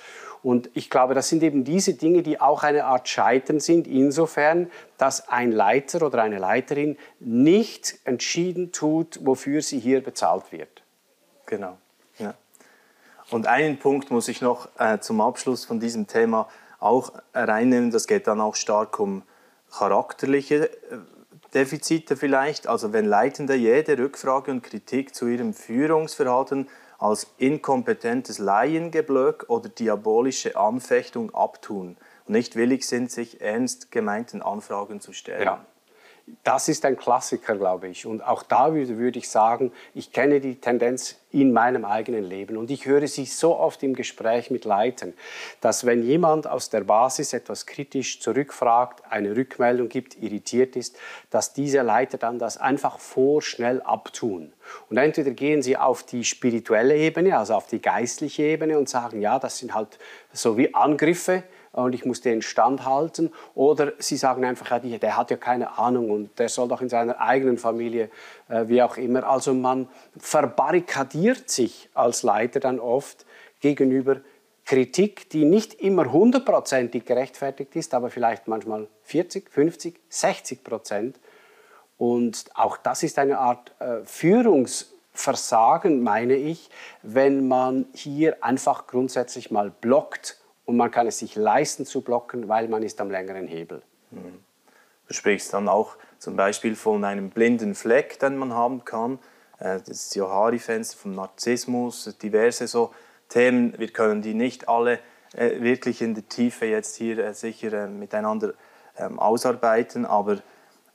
Und 0.42 0.70
ich 0.74 0.90
glaube, 0.90 1.16
das 1.16 1.28
sind 1.28 1.44
eben 1.44 1.66
diese 1.66 1.96
Dinge, 1.96 2.22
die 2.22 2.40
auch 2.40 2.64
eine 2.64 2.86
Art 2.86 3.10
Scheitern 3.10 3.60
sind, 3.60 3.88
insofern, 3.88 4.70
dass 5.04 5.28
ein 5.28 5.52
Leiter 5.52 6.02
oder 6.06 6.24
eine 6.24 6.40
Leiterin 6.40 6.98
nicht 7.20 8.00
entschieden 8.06 8.72
tut, 8.72 9.20
wofür 9.22 9.62
sie 9.62 9.78
hier 9.78 10.02
bezahlt 10.02 10.54
wird. 10.54 10.82
Genau. 11.46 11.78
Ja. 12.20 12.36
Und 13.30 13.46
einen 13.46 13.80
Punkt 13.80 14.12
muss 14.12 14.30
ich 14.30 14.40
noch 14.42 14.70
äh, 14.80 15.00
zum 15.00 15.20
Abschluss 15.20 15.66
von 15.66 15.82
diesem 15.82 16.08
Thema 16.08 16.48
auch 16.80 17.12
reinnehmen. 17.34 17.92
Das 17.92 18.08
geht 18.08 18.28
dann 18.28 18.40
auch 18.40 18.56
stark 18.56 18.98
um 18.98 19.24
charakterliche 19.78 20.70
äh, 20.70 21.00
Defizite 21.54 22.16
vielleicht. 22.16 22.68
Also 22.68 22.94
wenn 22.94 23.04
Leitende 23.04 23.56
jede 23.56 23.98
Rückfrage 23.98 24.52
und 24.52 24.64
Kritik 24.64 25.14
zu 25.14 25.28
ihrem 25.28 25.54
Führungsverhalten 25.54 26.70
als 26.98 27.28
inkompetentes 27.40 28.40
Laiengeblöck 28.40 29.50
oder 29.50 29.68
diabolische 29.68 30.56
Anfechtung 30.56 31.36
abtun 31.36 31.98
und 32.28 32.34
nicht 32.34 32.56
willig 32.56 32.88
sind, 32.88 33.12
sich 33.12 33.42
ernst 33.42 33.92
gemeinten 33.92 34.42
Anfragen 34.42 35.02
zu 35.02 35.14
stellen. 35.14 35.44
Ja. 35.44 35.66
Das 36.46 36.70
ist 36.70 36.86
ein 36.86 36.96
Klassiker, 36.96 37.58
glaube 37.58 37.90
ich. 37.90 38.06
Und 38.06 38.22
auch 38.26 38.44
da 38.44 38.74
würde, 38.74 38.98
würde 38.98 39.20
ich 39.20 39.30
sagen, 39.30 39.74
ich 39.94 40.14
kenne 40.14 40.40
die 40.40 40.56
Tendenz 40.56 41.18
in 41.32 41.52
meinem 41.52 41.84
eigenen 41.84 42.24
Leben. 42.24 42.56
Und 42.56 42.72
ich 42.72 42.86
höre 42.86 43.06
sie 43.08 43.26
so 43.26 43.58
oft 43.58 43.84
im 43.84 43.94
Gespräch 43.94 44.50
mit 44.50 44.64
Leitern, 44.64 45.14
dass 45.60 45.86
wenn 45.86 46.02
jemand 46.02 46.48
aus 46.48 46.70
der 46.70 46.82
Basis 46.82 47.34
etwas 47.34 47.66
kritisch 47.66 48.22
zurückfragt, 48.22 49.04
eine 49.10 49.36
Rückmeldung 49.36 49.90
gibt, 49.90 50.16
irritiert 50.22 50.78
ist, 50.78 50.98
dass 51.30 51.54
diese 51.54 51.82
Leiter 51.82 52.18
dann 52.18 52.40
das 52.40 52.58
einfach 52.58 53.00
vorschnell 53.00 53.82
abtun. 53.82 54.54
Und 54.90 54.98
entweder 54.98 55.32
gehen 55.32 55.62
sie 55.62 55.76
auf 55.76 56.04
die 56.04 56.24
spirituelle 56.24 56.96
Ebene, 56.96 57.38
also 57.38 57.56
auf 57.56 57.68
die 57.68 57.82
geistliche 57.82 58.44
Ebene 58.44 58.78
und 58.78 58.88
sagen, 58.88 59.20
ja, 59.20 59.40
das 59.40 59.58
sind 59.58 59.74
halt 59.74 60.00
so 60.32 60.58
wie 60.58 60.74
Angriffe, 60.74 61.44
und 61.74 61.94
ich 61.94 62.06
muss 62.06 62.22
den 62.22 62.42
standhalten. 62.42 63.34
Oder 63.56 63.94
sie 63.98 64.16
sagen 64.16 64.46
einfach, 64.46 64.80
der 64.80 65.18
hat 65.18 65.32
ja 65.32 65.38
keine 65.38 65.78
Ahnung 65.78 66.10
und 66.12 66.40
der 66.40 66.48
soll 66.48 66.68
doch 66.68 66.82
in 66.82 66.90
seiner 66.90 67.20
eigenen 67.20 67.58
Familie, 67.58 68.10
äh, 68.48 68.68
wie 68.68 68.82
auch 68.82 68.98
immer. 68.98 69.28
Also 69.28 69.54
man 69.54 69.90
verbarrikadiert 70.18 71.50
sich 71.50 71.90
als 71.94 72.24
Leiter 72.24 72.60
dann 72.60 72.80
oft 72.80 73.26
gegenüber 73.60 74.18
Kritik, 74.66 75.30
die 75.32 75.46
nicht 75.46 75.74
immer 75.74 76.12
hundertprozentig 76.12 77.06
gerechtfertigt 77.06 77.76
ist, 77.76 77.94
aber 77.94 78.10
vielleicht 78.10 78.48
manchmal 78.48 78.88
40, 79.04 79.50
50, 79.50 80.00
60 80.08 80.64
Prozent. 80.64 81.20
Und 81.98 82.46
auch 82.54 82.78
das 82.78 83.04
ist 83.04 83.20
eine 83.20 83.40
Art 83.40 83.72
äh, 83.80 84.06
Führungsversagen, 84.06 86.02
meine 86.04 86.36
ich, 86.36 86.70
wenn 87.02 87.48
man 87.48 87.88
hier 87.94 88.44
einfach 88.44 88.88
grundsätzlich 88.88 89.52
mal 89.52 89.72
blockt 89.72 90.38
und 90.66 90.78
man 90.78 90.92
kann 90.92 91.08
es 91.08 91.20
sich 91.20 91.36
leisten 91.36 91.86
zu 91.86 92.02
blocken, 92.02 92.48
weil 92.48 92.68
man 92.68 92.84
ist 92.84 93.02
am 93.02 93.12
längeren 93.12 93.48
Hebel. 93.48 93.82
Mhm. 94.12 94.40
Du 95.08 95.14
sprichst 95.14 95.54
dann 95.54 95.68
auch 95.68 95.96
zum 96.20 96.36
Beispiel 96.36 96.76
von 96.76 97.04
einem 97.04 97.30
blinden 97.30 97.76
Fleck, 97.76 98.20
den 98.20 98.38
man 98.38 98.54
haben 98.54 98.86
kann. 98.86 99.20
Äh, 99.60 99.80
das 99.86 100.16
Johari-Fenster 100.16 100.98
vom 100.98 101.16
Narzissmus, 101.16 102.18
diverse 102.22 102.68
so 102.68 102.94
Themen. 103.30 103.78
Wir 103.78 103.90
können 103.90 104.22
die 104.22 104.34
nicht 104.34 104.70
alle 104.70 105.00
äh, 105.36 105.62
wirklich 105.62 106.02
in 106.02 106.14
der 106.14 106.28
Tiefe 106.28 106.66
jetzt 106.66 106.96
hier 106.96 107.20
äh, 107.20 107.34
sicher 107.34 107.88
miteinander 107.88 108.54
ähm, 108.98 109.20
ausarbeiten. 109.20 110.06
Aber 110.06 110.38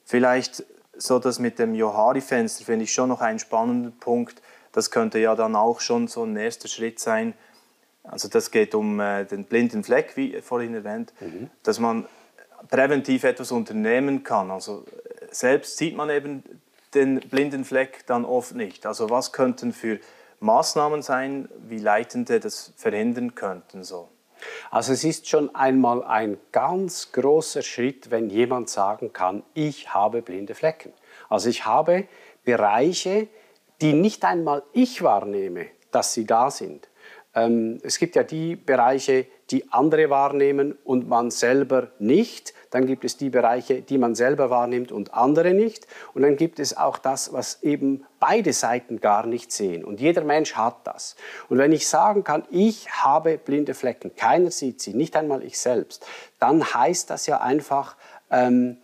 vielleicht 0.04 0.64
so 0.96 1.18
das 1.18 1.38
mit 1.38 1.58
dem 1.58 1.75
Johari-Fenster 1.75 2.64
finde 2.64 2.84
ich 2.84 2.92
schon 2.92 3.10
noch 3.10 3.20
einen 3.20 3.38
spannenden 3.38 3.98
Punkt. 3.98 4.40
Das 4.72 4.90
könnte 4.90 5.18
ja 5.18 5.34
dann 5.34 5.56
auch 5.56 5.80
schon 5.80 6.08
so 6.08 6.25
ein 6.25 6.37
erster 6.37 6.68
Schritt 6.68 6.98
sein. 7.00 7.34
Also 8.10 8.28
das 8.28 8.50
geht 8.50 8.74
um 8.74 9.00
äh, 9.00 9.24
den 9.24 9.44
blinden 9.44 9.84
Fleck, 9.84 10.16
wie 10.16 10.40
vorhin 10.40 10.74
erwähnt, 10.74 11.12
mhm. 11.20 11.50
dass 11.62 11.78
man 11.78 12.06
präventiv 12.68 13.24
etwas 13.24 13.52
unternehmen 13.52 14.24
kann. 14.24 14.50
Also 14.50 14.84
selbst 15.30 15.76
sieht 15.76 15.96
man 15.96 16.10
eben 16.10 16.42
den 16.94 17.20
blinden 17.20 17.64
Fleck 17.64 18.06
dann 18.06 18.24
oft 18.24 18.54
nicht. 18.54 18.86
Also 18.86 19.10
was 19.10 19.32
könnten 19.32 19.72
für 19.72 20.00
Maßnahmen 20.40 21.02
sein, 21.02 21.48
wie 21.68 21.78
Leitende 21.78 22.40
das 22.40 22.72
verhindern 22.76 23.34
könnten? 23.34 23.84
So? 23.84 24.08
Also 24.70 24.92
es 24.92 25.04
ist 25.04 25.28
schon 25.28 25.54
einmal 25.54 26.02
ein 26.04 26.38
ganz 26.52 27.12
großer 27.12 27.62
Schritt, 27.62 28.10
wenn 28.10 28.30
jemand 28.30 28.70
sagen 28.70 29.12
kann, 29.12 29.42
ich 29.54 29.92
habe 29.92 30.22
blinde 30.22 30.54
Flecken. 30.54 30.92
Also 31.28 31.48
ich 31.48 31.66
habe 31.66 32.06
Bereiche, 32.44 33.28
die 33.80 33.92
nicht 33.92 34.24
einmal 34.24 34.62
ich 34.72 35.02
wahrnehme, 35.02 35.66
dass 35.90 36.14
sie 36.14 36.24
da 36.24 36.50
sind. 36.50 36.88
Ähm, 37.38 37.78
es 37.83 37.99
gibt 37.99 38.16
ja 38.16 38.23
die 38.23 38.57
Bereiche, 38.57 39.26
die 39.50 39.71
andere 39.73 40.11
wahrnehmen 40.11 40.76
und 40.85 41.09
man 41.09 41.30
selber 41.30 41.88
nicht. 41.99 42.52
Dann 42.71 42.87
gibt 42.87 43.04
es 43.04 43.16
die 43.16 43.30
Bereiche, 43.30 43.80
die 43.80 43.97
man 43.97 44.14
selber 44.14 44.50
wahrnimmt 44.50 44.92
und 44.92 45.14
andere 45.14 45.54
nicht. 45.54 45.87
Und 46.12 46.23
dann 46.23 46.37
gibt 46.37 46.59
es 46.59 46.76
auch 46.76 46.99
das, 46.99 47.33
was 47.33 47.62
eben 47.62 48.04
beide 48.21 48.52
Seiten 48.52 49.00
gar 49.00 49.26
nicht 49.26 49.52
sehen. 49.52 49.85
Und 49.85 50.00
jeder 50.00 50.23
Mensch 50.23 50.54
hat 50.54 50.87
das. 50.87 51.16
Und 51.49 51.59
wenn 51.59 51.73
ich 51.73 51.88
sagen 51.88 52.25
kann, 52.25 52.45
ich 52.50 52.90
habe 52.90 53.38
blinde 53.38 53.75
Flecken, 53.75 54.14
keiner 54.16 54.50
sieht 54.50 54.80
sie, 54.83 54.92
nicht 54.92 55.16
einmal 55.16 55.42
ich 55.42 55.59
selbst, 55.59 56.07
dann 56.38 56.62
heißt 56.62 57.09
das 57.09 57.26
ja 57.26 57.40
einfach, 57.40 57.97
ähm, 58.30 58.78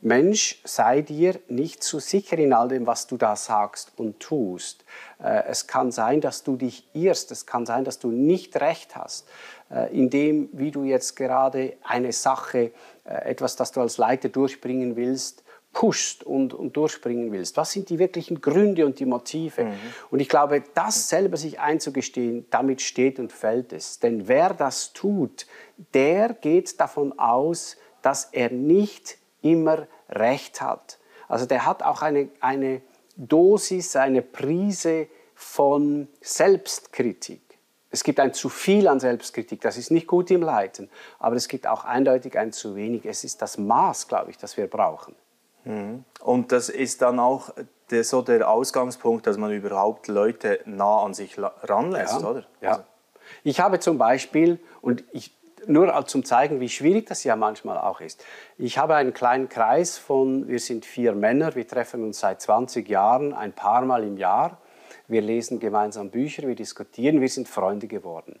Mensch, 0.00 0.60
sei 0.64 1.02
dir 1.02 1.40
nicht 1.48 1.82
zu 1.82 1.98
sicher 1.98 2.38
in 2.38 2.52
all 2.52 2.68
dem, 2.68 2.86
was 2.86 3.06
du 3.06 3.16
da 3.16 3.34
sagst 3.36 3.92
und 3.96 4.20
tust. 4.20 4.84
Äh, 5.22 5.44
es 5.48 5.66
kann 5.66 5.90
sein, 5.90 6.20
dass 6.20 6.44
du 6.44 6.56
dich 6.56 6.88
irrst, 6.94 7.32
es 7.32 7.46
kann 7.46 7.66
sein, 7.66 7.84
dass 7.84 7.98
du 7.98 8.10
nicht 8.10 8.60
recht 8.60 8.96
hast, 8.96 9.28
äh, 9.70 9.94
in 9.96 10.10
dem, 10.10 10.48
wie 10.52 10.70
du 10.70 10.84
jetzt 10.84 11.16
gerade 11.16 11.74
eine 11.82 12.12
Sache, 12.12 12.72
äh, 13.04 13.30
etwas, 13.30 13.56
das 13.56 13.72
du 13.72 13.80
als 13.80 13.98
Leiter 13.98 14.28
durchbringen 14.28 14.94
willst, 14.96 15.42
pushst 15.72 16.24
und, 16.24 16.54
und 16.54 16.76
durchbringen 16.76 17.30
willst. 17.32 17.56
Was 17.56 17.72
sind 17.72 17.90
die 17.90 17.98
wirklichen 17.98 18.40
Gründe 18.40 18.86
und 18.86 18.98
die 18.98 19.04
Motive? 19.06 19.64
Mhm. 19.64 19.74
Und 20.10 20.20
ich 20.20 20.28
glaube, 20.28 20.62
das 20.74 21.08
selber 21.08 21.36
sich 21.36 21.60
einzugestehen, 21.60 22.46
damit 22.50 22.82
steht 22.82 23.18
und 23.18 23.32
fällt 23.32 23.72
es. 23.72 23.98
Denn 23.98 24.28
wer 24.28 24.54
das 24.54 24.92
tut, 24.92 25.46
der 25.94 26.34
geht 26.34 26.80
davon 26.80 27.18
aus, 27.18 27.76
dass 28.02 28.26
er 28.32 28.50
nicht 28.50 29.18
immer 29.42 29.86
recht 30.08 30.60
hat. 30.60 30.98
Also 31.28 31.46
der 31.46 31.66
hat 31.66 31.82
auch 31.82 32.02
eine, 32.02 32.28
eine 32.40 32.82
Dosis, 33.16 33.96
eine 33.96 34.22
Prise 34.22 35.08
von 35.34 36.08
Selbstkritik. 36.20 37.42
Es 37.90 38.04
gibt 38.04 38.20
ein 38.20 38.34
zu 38.34 38.48
viel 38.48 38.86
an 38.86 39.00
Selbstkritik, 39.00 39.60
das 39.62 39.78
ist 39.78 39.90
nicht 39.90 40.06
gut 40.06 40.30
im 40.30 40.42
Leiten, 40.42 40.90
aber 41.18 41.36
es 41.36 41.48
gibt 41.48 41.66
auch 41.66 41.84
eindeutig 41.84 42.38
ein 42.38 42.52
zu 42.52 42.76
wenig. 42.76 43.06
Es 43.06 43.24
ist 43.24 43.40
das 43.40 43.56
Maß, 43.56 44.08
glaube 44.08 44.30
ich, 44.30 44.36
das 44.36 44.56
wir 44.56 44.66
brauchen. 44.66 45.14
Mhm. 45.64 46.04
Und 46.20 46.52
das 46.52 46.68
ist 46.68 47.00
dann 47.02 47.18
auch 47.18 47.50
der, 47.90 48.04
so 48.04 48.20
der 48.22 48.48
Ausgangspunkt, 48.48 49.26
dass 49.26 49.38
man 49.38 49.52
überhaupt 49.52 50.08
Leute 50.08 50.60
nah 50.66 51.02
an 51.02 51.14
sich 51.14 51.36
ranlässt, 51.38 52.20
ja, 52.20 52.28
oder? 52.28 52.46
Ja. 52.60 52.70
Also. 52.70 52.82
Ich 53.44 53.60
habe 53.60 53.78
zum 53.80 53.98
Beispiel, 53.98 54.58
und 54.80 55.04
ich 55.12 55.37
nur 55.68 56.06
zum 56.06 56.24
zeigen, 56.24 56.60
wie 56.60 56.68
schwierig 56.68 57.06
das 57.06 57.24
ja 57.24 57.36
manchmal 57.36 57.78
auch 57.78 58.00
ist. 58.00 58.24
Ich 58.56 58.78
habe 58.78 58.94
einen 58.94 59.12
kleinen 59.12 59.48
Kreis 59.48 59.98
von, 59.98 60.48
wir 60.48 60.58
sind 60.58 60.84
vier 60.84 61.14
Männer, 61.14 61.54
wir 61.54 61.66
treffen 61.66 62.02
uns 62.04 62.20
seit 62.20 62.40
20 62.40 62.88
Jahren 62.88 63.32
ein 63.34 63.52
paar 63.52 63.82
Mal 63.82 64.04
im 64.04 64.16
Jahr. 64.16 64.58
Wir 65.06 65.22
lesen 65.22 65.58
gemeinsam 65.60 66.10
Bücher, 66.10 66.46
wir 66.46 66.54
diskutieren, 66.54 67.20
wir 67.20 67.28
sind 67.28 67.48
Freunde 67.48 67.86
geworden. 67.86 68.38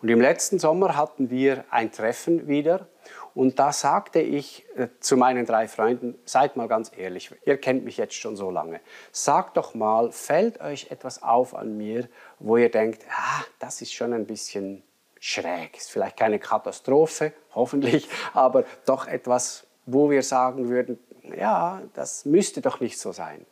Und 0.00 0.08
im 0.08 0.20
letzten 0.20 0.58
Sommer 0.58 0.96
hatten 0.96 1.30
wir 1.30 1.64
ein 1.70 1.92
Treffen 1.92 2.48
wieder 2.48 2.86
und 3.34 3.58
da 3.58 3.72
sagte 3.72 4.20
ich 4.20 4.66
äh, 4.76 4.88
zu 5.00 5.16
meinen 5.16 5.46
drei 5.46 5.68
Freunden, 5.68 6.18
seid 6.24 6.56
mal 6.56 6.68
ganz 6.68 6.92
ehrlich, 6.94 7.30
ihr 7.46 7.56
kennt 7.56 7.84
mich 7.84 7.96
jetzt 7.96 8.14
schon 8.14 8.36
so 8.36 8.50
lange, 8.50 8.80
sagt 9.10 9.56
doch 9.56 9.74
mal, 9.74 10.12
fällt 10.12 10.60
euch 10.60 10.90
etwas 10.90 11.22
auf 11.22 11.54
an 11.54 11.76
mir, 11.76 12.08
wo 12.38 12.56
ihr 12.56 12.70
denkt, 12.70 13.04
ah, 13.10 13.44
das 13.58 13.80
ist 13.80 13.94
schon 13.94 14.12
ein 14.12 14.26
bisschen 14.26 14.82
schräg. 15.22 15.76
Ist 15.76 15.90
vielleicht 15.90 16.16
keine 16.16 16.40
Katastrophe, 16.40 17.32
hoffentlich, 17.54 18.08
aber 18.34 18.64
doch 18.84 19.06
etwas, 19.06 19.64
wo 19.86 20.10
wir 20.10 20.22
sagen 20.22 20.68
würden, 20.68 20.98
ja, 21.36 21.80
das 21.94 22.24
müsste 22.24 22.60
doch 22.60 22.80
nicht 22.80 22.98
so 22.98 23.12
sein. 23.12 23.46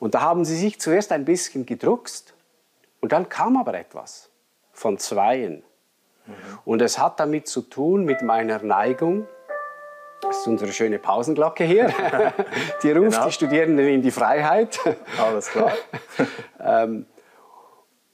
Und 0.00 0.14
da 0.14 0.22
haben 0.22 0.44
sie 0.44 0.56
sich 0.56 0.80
zuerst 0.80 1.12
ein 1.12 1.26
bisschen 1.26 1.66
gedruckst 1.66 2.34
und 3.00 3.12
dann 3.12 3.28
kam 3.28 3.58
aber 3.58 3.74
etwas 3.74 4.30
von 4.72 4.98
Zweien. 4.98 5.62
Mhm. 6.26 6.32
Und 6.64 6.82
es 6.82 6.98
hat 6.98 7.20
damit 7.20 7.48
zu 7.48 7.60
tun 7.60 8.04
mit 8.04 8.22
meiner 8.22 8.62
Neigung, 8.62 9.28
das 10.22 10.38
ist 10.38 10.46
unsere 10.46 10.72
schöne 10.72 10.98
Pausenglocke 10.98 11.64
hier. 11.64 11.88
Die 12.82 12.92
ruft 12.92 13.10
genau. 13.10 13.26
die 13.26 13.32
Studierenden 13.32 13.86
in 13.86 14.00
die 14.00 14.10
Freiheit. 14.10 14.80
Alles 15.20 15.50
klar. 15.50 15.72
ähm, 16.60 17.04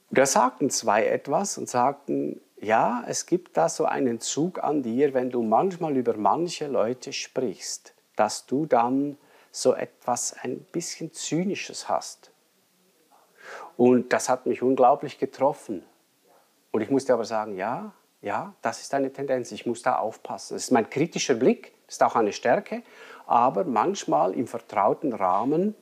da 0.09 0.25
sagten 0.25 0.69
zwei 0.69 1.05
etwas 1.05 1.57
und 1.57 1.69
sagten, 1.69 2.41
ja, 2.61 3.03
es 3.07 3.25
gibt 3.25 3.57
da 3.57 3.69
so 3.69 3.85
einen 3.85 4.19
Zug 4.19 4.63
an 4.63 4.83
dir, 4.83 5.13
wenn 5.13 5.31
du 5.31 5.41
manchmal 5.41 5.97
über 5.97 6.15
manche 6.15 6.67
Leute 6.67 7.11
sprichst, 7.11 7.93
dass 8.15 8.45
du 8.45 8.67
dann 8.67 9.17
so 9.51 9.73
etwas 9.73 10.35
ein 10.41 10.59
bisschen 10.71 11.11
Zynisches 11.11 11.89
hast. 11.89 12.31
Und 13.77 14.13
das 14.13 14.29
hat 14.29 14.45
mich 14.45 14.61
unglaublich 14.61 15.17
getroffen. 15.17 15.83
Und 16.71 16.81
ich 16.81 16.91
musste 16.91 17.13
aber 17.13 17.25
sagen, 17.25 17.57
ja, 17.57 17.93
ja, 18.21 18.53
das 18.61 18.81
ist 18.81 18.93
eine 18.93 19.11
Tendenz, 19.11 19.51
ich 19.51 19.65
muss 19.65 19.81
da 19.81 19.97
aufpassen. 19.97 20.53
Das 20.53 20.63
ist 20.63 20.71
mein 20.71 20.89
kritischer 20.89 21.33
Blick, 21.33 21.73
das 21.87 21.95
ist 21.95 22.03
auch 22.03 22.15
eine 22.15 22.31
Stärke, 22.31 22.83
aber 23.25 23.63
manchmal 23.63 24.33
im 24.33 24.45
vertrauten 24.45 25.13
Rahmen 25.13 25.75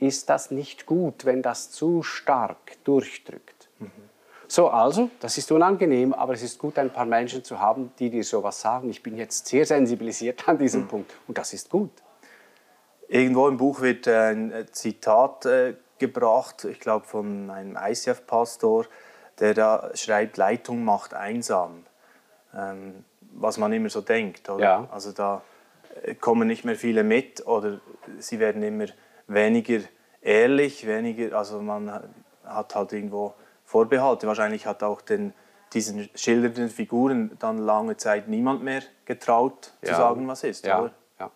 ist 0.00 0.28
das 0.28 0.50
nicht 0.50 0.86
gut, 0.86 1.24
wenn 1.24 1.40
das 1.40 1.70
zu 1.70 2.02
stark 2.02 2.72
durchdrückt. 2.84 3.55
So, 4.48 4.68
also, 4.68 5.10
das 5.20 5.38
ist 5.38 5.50
unangenehm, 5.50 6.12
aber 6.14 6.34
es 6.34 6.42
ist 6.42 6.58
gut, 6.58 6.78
ein 6.78 6.90
paar 6.90 7.06
Menschen 7.06 7.42
zu 7.42 7.60
haben, 7.60 7.92
die 7.98 8.10
dir 8.10 8.22
sowas 8.22 8.60
sagen. 8.60 8.90
Ich 8.90 9.02
bin 9.02 9.16
jetzt 9.16 9.46
sehr 9.46 9.66
sensibilisiert 9.66 10.48
an 10.48 10.58
diesem 10.58 10.82
mhm. 10.82 10.88
Punkt 10.88 11.14
und 11.26 11.36
das 11.38 11.52
ist 11.52 11.70
gut. 11.70 11.90
Irgendwo 13.08 13.48
im 13.48 13.56
Buch 13.56 13.80
wird 13.80 14.08
ein 14.08 14.66
Zitat 14.72 15.46
äh, 15.46 15.74
gebracht, 15.98 16.64
ich 16.64 16.80
glaube 16.80 17.06
von 17.06 17.50
einem 17.50 17.76
ICF-Pastor, 17.80 18.86
der 19.38 19.54
da 19.54 19.90
schreibt, 19.94 20.36
Leitung 20.36 20.84
macht 20.84 21.14
einsam. 21.14 21.84
Ähm, 22.54 23.04
was 23.38 23.58
man 23.58 23.72
immer 23.72 23.90
so 23.90 24.00
denkt. 24.00 24.48
Oder? 24.48 24.64
Ja. 24.64 24.88
Also 24.90 25.12
da 25.12 25.42
äh, 26.02 26.14
kommen 26.14 26.48
nicht 26.48 26.64
mehr 26.64 26.76
viele 26.76 27.04
mit 27.04 27.46
oder 27.46 27.80
sie 28.18 28.38
werden 28.38 28.62
immer 28.62 28.86
weniger 29.26 29.80
ehrlich, 30.20 30.86
weniger, 30.86 31.36
also 31.36 31.60
man 31.60 32.02
hat 32.44 32.74
halt 32.74 32.92
irgendwo 32.92 33.34
Vorbehalte. 33.66 34.26
Wahrscheinlich 34.26 34.64
hat 34.64 34.82
auch 34.82 35.00
den, 35.00 35.34
diesen 35.72 36.08
schildernden 36.14 36.70
Figuren 36.70 37.36
dann 37.40 37.58
lange 37.58 37.96
Zeit 37.96 38.28
niemand 38.28 38.62
mehr 38.62 38.82
getraut 39.04 39.72
ja. 39.82 39.88
zu 39.88 39.94
sagen, 39.96 40.26
was 40.28 40.44
ist. 40.44 40.64
Ja. 40.64 40.80
Oder? 40.80 40.92
ja. 41.18 41.30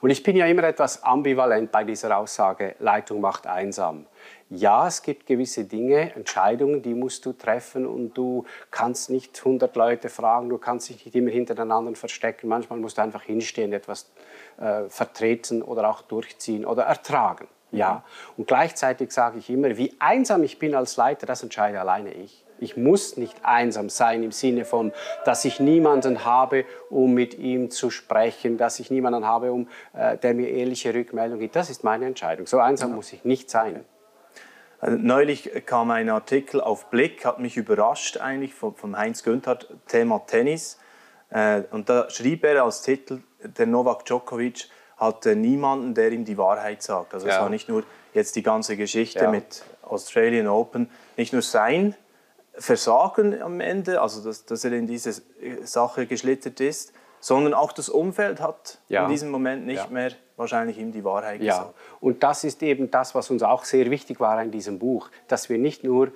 Und 0.00 0.10
ich 0.10 0.22
bin 0.22 0.36
ja 0.36 0.46
immer 0.46 0.64
etwas 0.64 1.02
ambivalent 1.04 1.70
bei 1.70 1.84
dieser 1.84 2.18
Aussage, 2.18 2.74
Leitung 2.80 3.20
macht 3.20 3.46
einsam. 3.46 4.06
Ja, 4.50 4.88
es 4.88 5.02
gibt 5.02 5.26
gewisse 5.26 5.64
Dinge, 5.64 6.12
Entscheidungen, 6.16 6.82
die 6.82 6.92
musst 6.92 7.24
du 7.24 7.32
treffen 7.32 7.86
und 7.86 8.14
du 8.14 8.44
kannst 8.72 9.08
nicht 9.08 9.38
100 9.38 9.76
Leute 9.76 10.08
fragen, 10.08 10.48
du 10.48 10.58
kannst 10.58 10.88
dich 10.88 11.04
nicht 11.04 11.14
immer 11.14 11.30
hinter 11.30 11.54
den 11.54 11.70
anderen 11.70 11.94
verstecken. 11.94 12.48
Manchmal 12.48 12.80
musst 12.80 12.98
du 12.98 13.02
einfach 13.02 13.22
hinstehen, 13.22 13.72
etwas 13.72 14.10
äh, 14.58 14.88
vertreten 14.88 15.62
oder 15.62 15.88
auch 15.88 16.02
durchziehen 16.02 16.66
oder 16.66 16.82
ertragen. 16.82 17.46
Ja. 17.72 18.04
Und 18.36 18.48
gleichzeitig 18.48 19.12
sage 19.12 19.38
ich 19.38 19.50
immer, 19.50 19.76
wie 19.76 19.94
einsam 19.98 20.42
ich 20.42 20.58
bin 20.58 20.74
als 20.74 20.96
Leiter, 20.96 21.26
das 21.26 21.42
entscheide 21.42 21.80
alleine 21.80 22.12
ich. 22.12 22.44
Ich 22.58 22.76
muss 22.76 23.16
nicht 23.16 23.36
einsam 23.42 23.88
sein 23.88 24.22
im 24.22 24.32
Sinne 24.32 24.64
von, 24.64 24.92
dass 25.24 25.44
ich 25.44 25.60
niemanden 25.60 26.24
habe, 26.24 26.66
um 26.90 27.14
mit 27.14 27.34
ihm 27.38 27.70
zu 27.70 27.90
sprechen, 27.90 28.58
dass 28.58 28.80
ich 28.80 28.90
niemanden 28.90 29.24
habe, 29.24 29.52
um, 29.52 29.68
äh, 29.94 30.18
der 30.18 30.34
mir 30.34 30.50
ehrliche 30.50 30.92
Rückmeldung 30.92 31.38
gibt. 31.38 31.56
Das 31.56 31.70
ist 31.70 31.84
meine 31.84 32.04
Entscheidung. 32.04 32.46
So 32.46 32.58
einsam 32.58 32.90
ja. 32.90 32.96
muss 32.96 33.12
ich 33.12 33.24
nicht 33.24 33.48
sein. 33.48 33.84
Also 34.78 34.96
neulich 34.98 35.50
kam 35.66 35.90
ein 35.90 36.08
Artikel 36.08 36.60
auf 36.60 36.90
Blick, 36.90 37.24
hat 37.24 37.38
mich 37.38 37.56
überrascht 37.56 38.18
eigentlich, 38.18 38.54
von, 38.54 38.74
von 38.74 38.96
Heinz 38.96 39.22
Günther, 39.22 39.58
Thema 39.86 40.20
Tennis. 40.26 40.78
Äh, 41.30 41.62
und 41.70 41.88
da 41.88 42.10
schrieb 42.10 42.44
er 42.44 42.64
als 42.64 42.82
Titel, 42.82 43.20
der 43.42 43.66
Novak 43.66 44.04
Djokovic 44.04 44.68
hatte 45.00 45.34
niemanden, 45.34 45.94
der 45.94 46.12
ihm 46.12 46.24
die 46.24 46.38
Wahrheit 46.38 46.82
sagt. 46.82 47.14
Also 47.14 47.26
ja. 47.26 47.34
es 47.34 47.40
war 47.40 47.48
nicht 47.48 47.68
nur 47.68 47.82
jetzt 48.12 48.36
die 48.36 48.42
ganze 48.42 48.76
Geschichte 48.76 49.24
ja. 49.24 49.30
mit 49.30 49.64
Australian 49.82 50.46
Open, 50.46 50.90
nicht 51.16 51.32
nur 51.32 51.42
sein 51.42 51.94
Versagen 52.54 53.40
am 53.40 53.60
Ende, 53.60 54.00
also 54.00 54.22
dass, 54.22 54.44
dass 54.44 54.64
er 54.64 54.72
in 54.72 54.86
diese 54.86 55.22
Sache 55.64 56.06
geschlittert 56.06 56.60
ist, 56.60 56.92
sondern 57.20 57.54
auch 57.54 57.72
das 57.72 57.88
Umfeld 57.88 58.40
hat 58.40 58.78
ja. 58.88 59.04
in 59.04 59.10
diesem 59.10 59.30
Moment 59.30 59.66
nicht 59.66 59.84
ja. 59.84 59.90
mehr 59.90 60.12
wahrscheinlich 60.36 60.78
ihm 60.78 60.92
die 60.92 61.04
Wahrheit 61.04 61.40
gesagt. 61.40 61.74
Ja, 61.74 61.74
und 62.00 62.22
das 62.22 62.44
ist 62.44 62.62
eben 62.62 62.90
das, 62.90 63.14
was 63.14 63.30
uns 63.30 63.42
auch 63.42 63.64
sehr 63.64 63.90
wichtig 63.90 64.20
war 64.20 64.42
in 64.42 64.50
diesem 64.50 64.78
Buch, 64.78 65.10
dass 65.28 65.48
wir 65.48 65.58
nicht 65.58 65.84
nur 65.84 66.12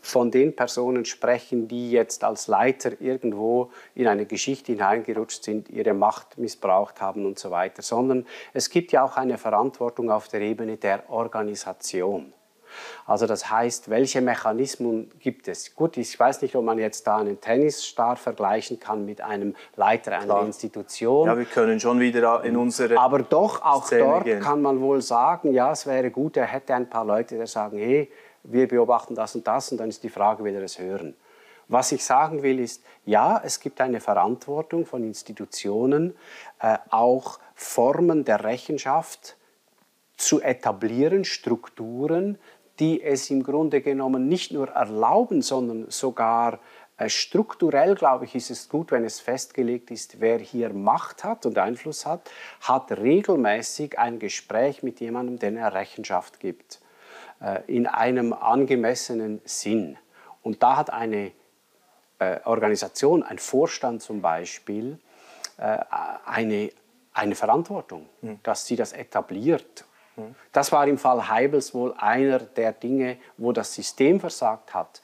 von 0.00 0.30
den 0.30 0.56
Personen 0.56 1.04
sprechen, 1.04 1.68
die 1.68 1.90
jetzt 1.90 2.24
als 2.24 2.46
Leiter 2.46 3.00
irgendwo 3.00 3.70
in 3.94 4.08
eine 4.08 4.26
Geschichte 4.26 4.72
hineingerutscht 4.72 5.44
sind, 5.44 5.68
ihre 5.68 5.92
Macht 5.94 6.38
missbraucht 6.38 7.00
haben 7.00 7.26
und 7.26 7.38
so 7.38 7.50
weiter, 7.50 7.82
sondern 7.82 8.26
es 8.54 8.70
gibt 8.70 8.92
ja 8.92 9.04
auch 9.04 9.16
eine 9.16 9.38
Verantwortung 9.38 10.10
auf 10.10 10.28
der 10.28 10.40
Ebene 10.40 10.76
der 10.76 11.10
Organisation. 11.10 12.32
Also 13.06 13.26
das 13.26 13.50
heißt, 13.50 13.90
welche 13.90 14.20
Mechanismen 14.20 15.10
gibt 15.18 15.48
es? 15.48 15.74
Gut, 15.74 15.96
ich 15.96 16.18
weiß 16.18 16.42
nicht, 16.42 16.56
ob 16.56 16.64
man 16.64 16.78
jetzt 16.78 17.06
da 17.06 17.18
einen 17.18 17.40
Tennisstar 17.40 18.16
vergleichen 18.16 18.80
kann 18.80 19.04
mit 19.04 19.20
einem 19.20 19.54
Leiter 19.76 20.12
einer 20.12 20.24
Klar. 20.24 20.46
Institution. 20.46 21.26
Ja, 21.26 21.36
wir 21.36 21.44
können 21.44 21.80
schon 21.80 22.00
wieder 22.00 22.42
in 22.44 22.56
unsere 22.56 22.98
Aber 22.98 23.20
doch, 23.20 23.62
auch 23.62 23.84
Szene 23.84 24.04
dort 24.04 24.24
gehen. 24.24 24.40
kann 24.40 24.62
man 24.62 24.80
wohl 24.80 25.02
sagen, 25.02 25.52
ja, 25.52 25.72
es 25.72 25.86
wäre 25.86 26.10
gut, 26.10 26.36
er 26.36 26.46
hätte 26.46 26.74
ein 26.74 26.88
paar 26.88 27.04
Leute, 27.04 27.38
die 27.38 27.46
sagen, 27.46 27.78
hey, 27.78 28.10
wir 28.44 28.68
beobachten 28.68 29.14
das 29.14 29.34
und 29.34 29.46
das 29.46 29.70
und 29.72 29.78
dann 29.78 29.88
ist 29.88 30.02
die 30.02 30.08
Frage, 30.08 30.44
will 30.44 30.54
er 30.54 30.62
es 30.62 30.78
hören. 30.78 31.14
Was 31.68 31.92
ich 31.92 32.04
sagen 32.04 32.42
will, 32.42 32.58
ist, 32.60 32.82
ja, 33.06 33.40
es 33.42 33.60
gibt 33.60 33.80
eine 33.80 34.00
Verantwortung 34.00 34.84
von 34.84 35.04
Institutionen, 35.04 36.16
äh, 36.60 36.78
auch 36.90 37.38
Formen 37.54 38.24
der 38.24 38.44
Rechenschaft 38.44 39.36
zu 40.16 40.40
etablieren, 40.40 41.24
Strukturen, 41.24 42.38
die 42.78 43.02
es 43.02 43.30
im 43.30 43.42
Grunde 43.42 43.80
genommen 43.80 44.28
nicht 44.28 44.52
nur 44.52 44.68
erlauben, 44.68 45.40
sondern 45.42 45.90
sogar 45.90 46.58
äh, 46.96 47.08
strukturell, 47.08 47.94
glaube 47.94 48.24
ich, 48.24 48.34
ist 48.34 48.50
es 48.50 48.68
gut, 48.68 48.90
wenn 48.90 49.04
es 49.04 49.20
festgelegt 49.20 49.90
ist, 49.90 50.20
wer 50.20 50.38
hier 50.38 50.72
Macht 50.72 51.24
hat 51.24 51.46
und 51.46 51.58
Einfluss 51.58 52.06
hat, 52.06 52.30
hat 52.60 52.92
regelmäßig 52.92 53.98
ein 53.98 54.18
Gespräch 54.18 54.82
mit 54.82 55.00
jemandem, 55.00 55.38
den 55.38 55.56
er 55.56 55.74
Rechenschaft 55.74 56.40
gibt. 56.40 56.80
Äh, 57.42 57.62
in 57.66 57.86
einem 57.88 58.32
angemessenen 58.32 59.40
Sinn. 59.44 59.98
Und 60.42 60.62
da 60.62 60.76
hat 60.76 60.90
eine 60.90 61.32
äh, 62.20 62.38
Organisation, 62.44 63.24
ein 63.24 63.38
Vorstand 63.38 64.00
zum 64.00 64.22
Beispiel, 64.22 64.98
äh, 65.56 65.78
eine, 66.24 66.70
eine 67.12 67.34
Verantwortung, 67.34 68.08
mhm. 68.20 68.38
dass 68.44 68.66
sie 68.66 68.76
das 68.76 68.92
etabliert. 68.92 69.84
Mhm. 70.14 70.36
Das 70.52 70.70
war 70.70 70.86
im 70.86 70.98
Fall 70.98 71.28
Heibels 71.28 71.74
wohl 71.74 71.94
einer 71.98 72.38
der 72.38 72.72
Dinge, 72.72 73.18
wo 73.36 73.50
das 73.50 73.74
System 73.74 74.20
versagt 74.20 74.72
hat 74.72 75.02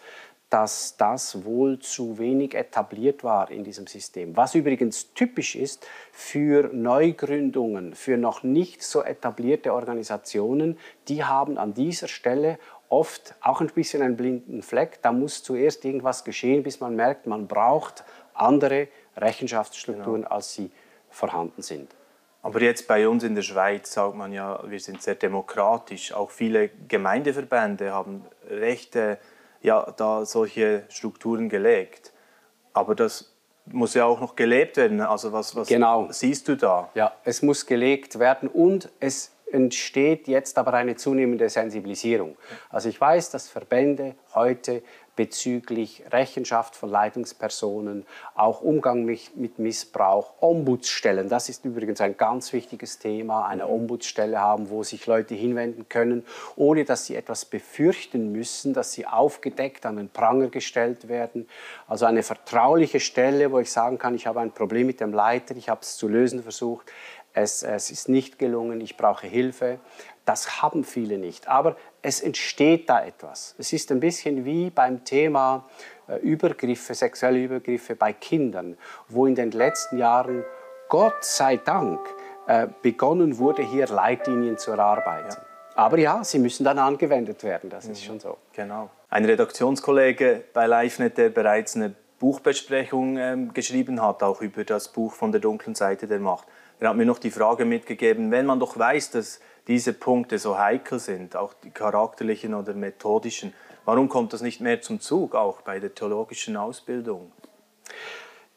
dass 0.50 0.96
das 0.96 1.44
wohl 1.44 1.78
zu 1.78 2.18
wenig 2.18 2.54
etabliert 2.54 3.22
war 3.22 3.50
in 3.50 3.64
diesem 3.64 3.86
System. 3.86 4.36
Was 4.36 4.54
übrigens 4.54 5.12
typisch 5.12 5.54
ist 5.54 5.86
für 6.10 6.70
Neugründungen, 6.72 7.94
für 7.94 8.16
noch 8.16 8.42
nicht 8.42 8.82
so 8.82 9.02
etablierte 9.02 9.74
Organisationen, 9.74 10.78
die 11.08 11.24
haben 11.24 11.58
an 11.58 11.74
dieser 11.74 12.08
Stelle 12.08 12.58
oft 12.88 13.34
auch 13.42 13.60
ein 13.60 13.68
bisschen 13.68 14.02
einen 14.02 14.16
blinden 14.16 14.62
Fleck. 14.62 15.00
Da 15.02 15.12
muss 15.12 15.42
zuerst 15.42 15.84
irgendwas 15.84 16.24
geschehen, 16.24 16.62
bis 16.62 16.80
man 16.80 16.96
merkt, 16.96 17.26
man 17.26 17.46
braucht 17.46 18.04
andere 18.32 18.88
Rechenschaftsstrukturen, 19.16 20.22
genau. 20.22 20.34
als 20.34 20.54
sie 20.54 20.70
vorhanden 21.10 21.60
sind. 21.60 21.94
Aber 22.42 22.62
jetzt 22.62 22.86
bei 22.86 23.06
uns 23.06 23.24
in 23.24 23.34
der 23.34 23.42
Schweiz 23.42 23.92
sagt 23.92 24.14
man 24.14 24.32
ja, 24.32 24.62
wir 24.66 24.80
sind 24.80 25.02
sehr 25.02 25.16
demokratisch. 25.16 26.12
Auch 26.12 26.30
viele 26.30 26.70
Gemeindeverbände 26.88 27.92
haben 27.92 28.24
rechte 28.48 29.18
ja 29.62 29.92
da 29.96 30.24
solche 30.24 30.84
Strukturen 30.88 31.48
gelegt. 31.48 32.12
Aber 32.72 32.94
das 32.94 33.34
muss 33.66 33.94
ja 33.94 34.04
auch 34.04 34.20
noch 34.20 34.36
gelebt 34.36 34.76
werden. 34.76 35.00
Also 35.00 35.32
was, 35.32 35.54
was 35.56 35.68
genau. 35.68 36.08
siehst 36.10 36.48
du 36.48 36.56
da? 36.56 36.90
Ja, 36.94 37.12
es 37.24 37.42
muss 37.42 37.66
gelegt 37.66 38.18
werden 38.18 38.48
und 38.48 38.90
es 39.00 39.32
entsteht 39.50 40.28
jetzt 40.28 40.58
aber 40.58 40.74
eine 40.74 40.96
zunehmende 40.96 41.48
Sensibilisierung. 41.48 42.36
Also 42.68 42.88
ich 42.88 43.00
weiß, 43.00 43.30
dass 43.30 43.48
Verbände 43.48 44.14
heute 44.34 44.82
bezüglich 45.18 46.04
Rechenschaft 46.12 46.76
von 46.76 46.90
Leitungspersonen, 46.90 48.06
auch 48.36 48.60
Umgang 48.60 49.04
mit, 49.04 49.36
mit 49.36 49.58
Missbrauch, 49.58 50.34
Ombudsstellen, 50.40 51.28
das 51.28 51.48
ist 51.48 51.64
übrigens 51.64 52.00
ein 52.00 52.16
ganz 52.16 52.52
wichtiges 52.52 53.00
Thema, 53.00 53.44
eine 53.44 53.66
Ombudsstelle 53.66 54.38
haben, 54.38 54.70
wo 54.70 54.84
sich 54.84 55.08
Leute 55.08 55.34
hinwenden 55.34 55.88
können, 55.88 56.24
ohne 56.54 56.84
dass 56.84 57.06
sie 57.06 57.16
etwas 57.16 57.46
befürchten 57.46 58.30
müssen, 58.30 58.74
dass 58.74 58.92
sie 58.92 59.06
aufgedeckt 59.06 59.86
an 59.86 59.96
den 59.96 60.08
Pranger 60.08 60.50
gestellt 60.50 61.08
werden. 61.08 61.48
Also 61.88 62.06
eine 62.06 62.22
vertrauliche 62.22 63.00
Stelle, 63.00 63.50
wo 63.50 63.58
ich 63.58 63.72
sagen 63.72 63.98
kann, 63.98 64.14
ich 64.14 64.28
habe 64.28 64.38
ein 64.38 64.52
Problem 64.52 64.86
mit 64.86 65.00
dem 65.00 65.12
Leiter, 65.12 65.56
ich 65.56 65.68
habe 65.68 65.80
es 65.82 65.96
zu 65.96 66.06
lösen 66.06 66.44
versucht, 66.44 66.92
es, 67.34 67.64
es 67.64 67.90
ist 67.90 68.08
nicht 68.08 68.38
gelungen, 68.38 68.80
ich 68.80 68.96
brauche 68.96 69.26
Hilfe. 69.26 69.80
Das 70.28 70.60
haben 70.60 70.84
viele 70.84 71.16
nicht. 71.16 71.48
Aber 71.48 71.74
es 72.02 72.20
entsteht 72.20 72.90
da 72.90 73.02
etwas. 73.02 73.54
Es 73.56 73.72
ist 73.72 73.90
ein 73.90 73.98
bisschen 73.98 74.44
wie 74.44 74.68
beim 74.68 75.02
Thema 75.02 75.64
äh, 76.06 76.16
Übergriffe, 76.16 76.92
sexuelle 76.92 77.42
Übergriffe 77.42 77.96
bei 77.96 78.12
Kindern, 78.12 78.76
wo 79.08 79.24
in 79.24 79.34
den 79.34 79.52
letzten 79.52 79.96
Jahren, 79.96 80.44
Gott 80.90 81.24
sei 81.24 81.56
Dank, 81.56 81.98
äh, 82.46 82.66
begonnen 82.82 83.38
wurde, 83.38 83.62
hier 83.62 83.86
Leitlinien 83.86 84.58
zu 84.58 84.72
erarbeiten. 84.72 85.30
Ja. 85.30 85.46
Aber 85.76 85.96
ja, 85.96 86.22
sie 86.22 86.40
müssen 86.40 86.62
dann 86.62 86.78
angewendet 86.78 87.42
werden, 87.42 87.70
das 87.70 87.86
mhm. 87.86 87.92
ist 87.92 88.04
schon 88.04 88.20
so. 88.20 88.36
Genau. 88.52 88.90
Ein 89.08 89.24
Redaktionskollege 89.24 90.44
bei 90.52 90.66
LiveNet, 90.66 91.16
der 91.16 91.30
bereits 91.30 91.74
eine 91.74 91.94
Buchbesprechung 92.18 93.16
ähm, 93.16 93.54
geschrieben 93.54 94.02
hat, 94.02 94.22
auch 94.22 94.42
über 94.42 94.64
das 94.64 94.88
Buch 94.88 95.14
von 95.14 95.32
der 95.32 95.40
dunklen 95.40 95.74
Seite 95.74 96.06
der 96.06 96.18
Macht, 96.18 96.46
er 96.80 96.90
hat 96.90 96.96
mir 96.96 97.06
noch 97.06 97.18
die 97.18 97.30
Frage 97.30 97.64
mitgegeben, 97.64 98.30
wenn 98.30 98.46
man 98.46 98.60
doch 98.60 98.78
weiß, 98.78 99.10
dass 99.10 99.40
diese 99.68 99.92
Punkte 99.92 100.38
so 100.38 100.58
heikel 100.58 100.98
sind, 100.98 101.36
auch 101.36 101.52
die 101.52 101.70
charakterlichen 101.70 102.54
oder 102.54 102.74
methodischen, 102.74 103.52
warum 103.84 104.08
kommt 104.08 104.32
das 104.32 104.40
nicht 104.40 104.60
mehr 104.60 104.80
zum 104.80 105.00
Zug, 105.00 105.34
auch 105.34 105.60
bei 105.60 105.78
der 105.78 105.94
theologischen 105.94 106.56
Ausbildung? 106.56 107.30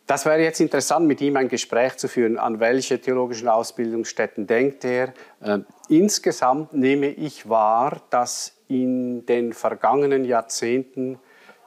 Das 0.08 0.26
wäre 0.26 0.42
jetzt 0.42 0.60
interessant, 0.60 1.08
mit 1.08 1.22
ihm 1.22 1.38
ein 1.38 1.48
Gespräch 1.48 1.96
zu 1.98 2.08
führen. 2.08 2.38
An 2.38 2.60
welche 2.60 3.00
theologischen 3.00 3.48
Ausbildungsstätten 3.48 4.48
denkt 4.48 4.84
er? 4.84 5.14
Äh, 5.42 5.60
insgesamt 5.88 6.74
nehme 6.74 7.08
ich 7.08 7.48
wahr, 7.48 8.02
dass 8.10 8.58
in 8.68 9.26
den 9.26 9.54
vergangenen 9.54 10.26
Jahrzehnten 10.26 11.20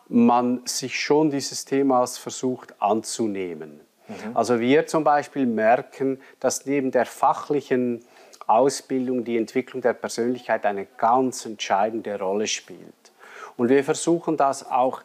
man 0.09 0.61
sich 0.67 1.01
schon 1.01 1.31
dieses 1.31 1.65
Themas 1.65 2.19
versucht 2.19 2.75
anzunehmen. 2.83 3.81
Mhm. 4.09 4.37
Also 4.37 4.61
wir 4.61 4.87
zum 4.87 5.05
Beispiel 5.05 5.47
merken, 5.47 6.21
dass 6.41 6.67
neben 6.67 6.91
der 6.91 7.07
fachlichen 7.07 8.05
Ausbildung 8.47 9.25
die 9.25 9.37
Entwicklung 9.37 9.83
der 9.83 9.93
Persönlichkeit 9.95 10.65
eine 10.67 10.87
ganz 10.87 11.47
entscheidende 11.47 12.19
Rolle 12.19 12.47
spielt. 12.47 13.13
Und 13.57 13.69
wir 13.69 13.85
versuchen 13.85 14.37
das 14.37 14.71
auch 14.71 15.03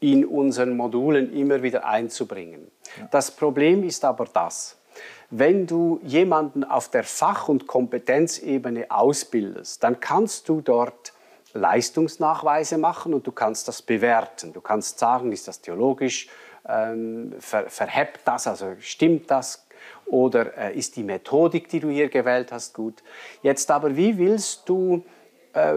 in 0.00 0.24
unseren 0.24 0.76
Modulen 0.76 1.32
immer 1.34 1.62
wieder 1.62 1.84
einzubringen. 1.84 2.70
Ja. 2.98 3.08
Das 3.10 3.30
Problem 3.30 3.82
ist 3.84 4.04
aber 4.04 4.24
das, 4.32 4.78
wenn 5.30 5.66
du 5.66 6.00
jemanden 6.02 6.64
auf 6.64 6.88
der 6.88 7.04
Fach- 7.04 7.48
und 7.48 7.66
Kompetenzebene 7.66 8.90
ausbildest, 8.90 9.82
dann 9.84 10.00
kannst 10.00 10.48
du 10.48 10.60
dort 10.60 11.12
Leistungsnachweise 11.52 12.78
machen 12.78 13.14
und 13.14 13.26
du 13.26 13.32
kannst 13.32 13.68
das 13.68 13.82
bewerten. 13.82 14.52
Du 14.52 14.60
kannst 14.60 14.98
sagen, 14.98 15.32
ist 15.32 15.48
das 15.48 15.60
theologisch 15.60 16.28
ähm, 16.68 17.34
ver, 17.38 17.68
verhebt 17.68 18.20
das, 18.24 18.46
also 18.46 18.74
stimmt 18.80 19.30
das 19.30 19.66
oder 20.10 20.56
äh, 20.56 20.76
ist 20.76 20.96
die 20.96 21.02
Methodik, 21.02 21.68
die 21.68 21.80
du 21.80 21.88
hier 21.88 22.08
gewählt 22.08 22.52
hast, 22.52 22.74
gut. 22.74 23.02
Jetzt 23.42 23.70
aber, 23.70 23.96
wie 23.96 24.18
willst 24.18 24.68
du 24.68 25.04
äh, 25.52 25.76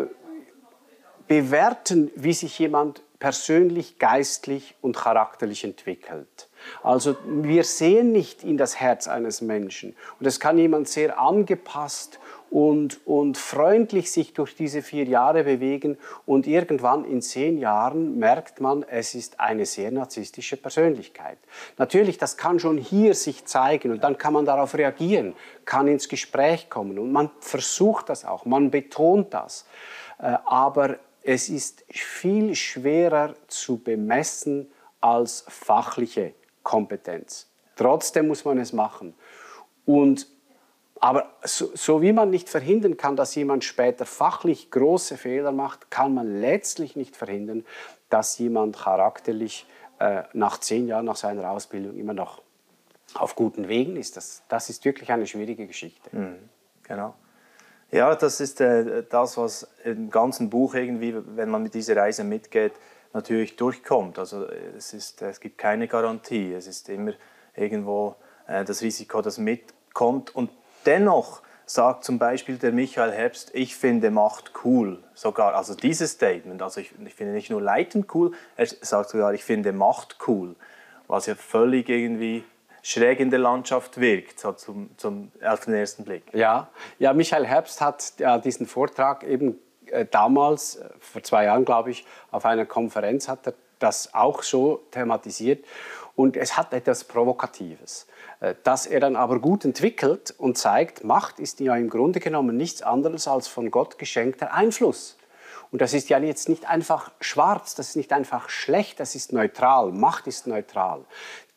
bewerten, 1.27 2.11
wie 2.15 2.33
sich 2.33 2.57
jemand 2.59 3.03
persönlich, 3.19 3.99
geistlich 3.99 4.75
und 4.81 4.97
charakterlich 4.97 5.63
entwickelt? 5.63 6.49
Also 6.81 7.15
wir 7.25 7.63
sehen 7.63 8.11
nicht 8.11 8.43
in 8.43 8.57
das 8.57 8.79
Herz 8.79 9.07
eines 9.07 9.41
Menschen 9.41 9.95
und 10.19 10.25
es 10.25 10.39
kann 10.39 10.57
jemand 10.57 10.87
sehr 10.87 11.19
angepasst 11.19 12.19
und, 12.53 12.99
und 13.07 13.39
freundlich 13.39 14.11
sich 14.11 14.33
durch 14.33 14.55
diese 14.55 14.83
vier 14.83 15.05
Jahre 15.05 15.43
bewegen 15.43 15.97
und 16.27 16.45
irgendwann 16.45 17.03
in 17.03 17.19
zehn 17.19 17.57
Jahren 17.57 18.19
merkt 18.19 18.61
man, 18.61 18.83
es 18.83 19.15
ist 19.15 19.39
eine 19.39 19.65
sehr 19.65 19.89
narzisstische 19.89 20.55
Persönlichkeit. 20.55 21.39
Natürlich, 21.79 22.19
das 22.19 22.37
kann 22.37 22.59
schon 22.59 22.77
hier 22.77 23.15
sich 23.15 23.45
zeigen 23.45 23.91
und 23.91 24.03
dann 24.03 24.19
kann 24.19 24.33
man 24.33 24.45
darauf 24.45 24.75
reagieren, 24.75 25.33
kann 25.65 25.87
ins 25.87 26.07
Gespräch 26.07 26.69
kommen 26.69 26.99
und 26.99 27.11
man 27.11 27.31
versucht 27.39 28.09
das 28.09 28.23
auch, 28.23 28.45
man 28.45 28.69
betont 28.69 29.33
das. 29.33 29.65
Äh, 30.19 30.37
aber 30.45 30.99
es 31.23 31.49
ist 31.49 31.83
viel 31.89 32.53
schwerer 32.53 33.33
zu 33.47 33.79
bemessen 33.79 34.71
als 35.01 35.43
fachliche 35.47 36.35
Kompetenz. 36.61 37.49
Trotzdem 37.75 38.27
muss 38.27 38.45
man 38.45 38.59
es 38.59 38.73
machen. 38.73 39.15
Und 39.87 40.27
aber 41.03 41.33
so, 41.43 41.69
so, 41.73 42.01
wie 42.01 42.13
man 42.13 42.29
nicht 42.29 42.47
verhindern 42.47 42.95
kann, 42.95 43.17
dass 43.17 43.35
jemand 43.35 43.65
später 43.65 44.05
fachlich 44.05 44.71
große 44.71 45.17
Fehler 45.17 45.51
macht, 45.51 45.91
kann 45.91 46.13
man 46.13 46.39
letztlich 46.39 46.95
nicht 46.95 47.17
verhindern, 47.17 47.65
dass 48.09 48.37
jemand 48.37 48.77
charakterlich 48.77 49.67
äh, 49.99 50.23
nach 50.31 50.61
zehn 50.61 50.87
Jahren 50.87 51.03
nach 51.03 51.17
seiner 51.17 51.49
Ausbildung 51.51 51.97
immer 51.97 52.13
noch 52.13 52.41
auf 53.15 53.35
guten 53.35 53.67
Wegen 53.67 53.97
ist. 53.97 54.15
Das, 54.15 54.43
das 54.47 54.69
ist 54.69 54.85
wirklich 54.85 55.11
eine 55.11 55.27
schwierige 55.27 55.67
Geschichte. 55.67 56.09
Mhm, 56.15 56.37
genau. 56.83 57.15
Ja, 57.91 58.15
das 58.15 58.39
ist 58.39 58.61
äh, 58.61 59.03
das, 59.09 59.35
was 59.35 59.67
im 59.83 60.09
ganzen 60.09 60.49
Buch 60.49 60.73
irgendwie, 60.73 61.15
wenn 61.35 61.49
man 61.49 61.63
mit 61.63 61.73
dieser 61.73 61.97
Reise 61.97 62.23
mitgeht, 62.23 62.71
natürlich 63.11 63.57
durchkommt. 63.57 64.17
Also 64.19 64.45
es, 64.45 64.93
ist, 64.93 65.21
es 65.21 65.41
gibt 65.41 65.57
keine 65.57 65.89
Garantie. 65.89 66.53
Es 66.53 66.65
ist 66.65 66.87
immer 66.87 67.11
irgendwo 67.57 68.15
äh, 68.47 68.63
das 68.63 68.81
Risiko, 68.81 69.21
das 69.21 69.37
mitkommt. 69.37 70.33
Und 70.33 70.49
dennoch 70.85 71.41
sagt 71.65 72.03
zum 72.03 72.19
Beispiel 72.19 72.57
der 72.57 72.71
Michael 72.71 73.11
Herbst, 73.11 73.51
ich 73.53 73.75
finde 73.75 74.11
Macht 74.11 74.51
cool. 74.63 75.03
Sogar, 75.13 75.55
also 75.55 75.75
dieses 75.75 76.11
Statement, 76.11 76.61
also 76.61 76.81
ich, 76.81 76.91
ich 77.05 77.13
finde 77.13 77.33
nicht 77.33 77.49
nur 77.49 77.61
Leiten 77.61 78.05
cool, 78.13 78.33
er 78.55 78.67
sagt 78.67 79.09
sogar, 79.09 79.33
ich 79.33 79.43
finde 79.43 79.71
Macht 79.71 80.17
cool. 80.27 80.55
Was 81.07 81.25
ja 81.25 81.35
völlig 81.35 81.89
irgendwie 81.89 82.43
schräg 82.81 83.19
in 83.19 83.29
der 83.29 83.39
Landschaft 83.39 83.99
wirkt, 83.99 84.39
so 84.39 84.51
zum, 84.51 84.89
zum, 84.97 85.31
auf 85.43 85.61
den 85.61 85.73
ersten 85.73 86.03
Blick. 86.03 86.23
Ja, 86.33 86.69
ja 86.99 87.13
Michael 87.13 87.45
Herbst 87.45 87.79
hat 87.81 88.13
ja, 88.19 88.37
diesen 88.37 88.67
Vortrag 88.67 89.23
eben 89.23 89.57
äh, 89.87 90.05
damals, 90.05 90.75
äh, 90.75 90.89
vor 90.99 91.23
zwei 91.23 91.45
Jahren 91.45 91.65
glaube 91.65 91.91
ich, 91.91 92.05
auf 92.31 92.45
einer 92.45 92.65
Konferenz 92.65 93.29
hat 93.29 93.47
er 93.47 93.53
das 93.79 94.13
auch 94.13 94.43
so 94.43 94.81
thematisiert 94.91 95.65
und 96.15 96.37
es 96.37 96.57
hat 96.57 96.73
etwas 96.73 97.03
Provokatives, 97.03 98.07
äh, 98.39 98.55
das 98.63 98.85
er 98.85 98.99
dann 98.99 99.15
aber 99.15 99.39
gut 99.39 99.65
entwickelt 99.65 100.33
und 100.37 100.57
zeigt, 100.57 101.03
Macht 101.03 101.39
ist 101.39 101.59
ja 101.59 101.75
im 101.75 101.89
Grunde 101.89 102.19
genommen 102.19 102.57
nichts 102.57 102.81
anderes 102.81 103.27
als 103.27 103.47
von 103.47 103.71
Gott 103.71 103.97
geschenkter 103.97 104.53
Einfluss. 104.53 105.17
Und 105.71 105.81
das 105.81 105.93
ist 105.93 106.09
ja 106.09 106.19
jetzt 106.19 106.49
nicht 106.49 106.69
einfach 106.69 107.11
schwarz, 107.19 107.73
das 107.73 107.89
ist 107.89 107.95
nicht 107.95 108.13
einfach 108.13 108.47
schlecht, 108.49 108.99
das 108.99 109.15
ist 109.15 109.33
neutral. 109.33 109.91
Macht 109.91 110.27
ist 110.27 110.45
neutral 110.45 111.03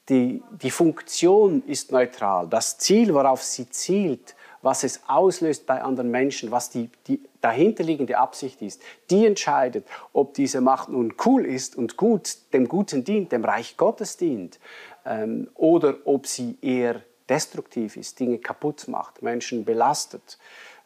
die, 0.08 0.42
die 0.50 0.70
Funktion 0.70 1.62
ist 1.66 1.90
neutral. 1.90 2.48
Das 2.48 2.78
Ziel, 2.78 3.12
worauf 3.12 3.42
sie 3.42 3.68
zielt, 3.68 4.35
was 4.66 4.82
es 4.82 5.00
auslöst 5.06 5.64
bei 5.64 5.80
anderen 5.80 6.10
Menschen, 6.10 6.50
was 6.50 6.70
die, 6.70 6.90
die 7.06 7.20
dahinterliegende 7.40 8.18
Absicht 8.18 8.60
ist, 8.62 8.82
die 9.10 9.24
entscheidet, 9.24 9.86
ob 10.12 10.34
diese 10.34 10.60
Macht 10.60 10.88
nun 10.88 11.14
cool 11.24 11.46
ist 11.46 11.76
und 11.76 11.96
gut, 11.96 12.36
dem 12.52 12.66
Guten 12.66 13.04
dient, 13.04 13.30
dem 13.30 13.44
Reich 13.44 13.76
Gottes 13.76 14.16
dient, 14.16 14.58
ähm, 15.04 15.48
oder 15.54 15.98
ob 16.04 16.26
sie 16.26 16.58
eher 16.62 17.00
destruktiv 17.28 17.96
ist, 17.96 18.18
Dinge 18.18 18.38
kaputt 18.38 18.88
macht, 18.88 19.22
Menschen 19.22 19.64
belastet, 19.64 20.36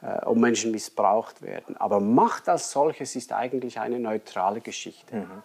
äh, 0.03 0.27
ob 0.27 0.37
Menschen 0.37 0.73
missbraucht 0.73 1.41
werden. 1.41 1.79
Aber 1.79 2.01
Macht 2.01 2.51
als 2.51 2.71
solches 2.71 3.17
ist 3.17 3.33
eigentlich 3.33 3.81
eine 3.81 3.99
neutrale 3.99 4.61
Geschichte. 4.61 5.17
Mhm. 5.17 5.43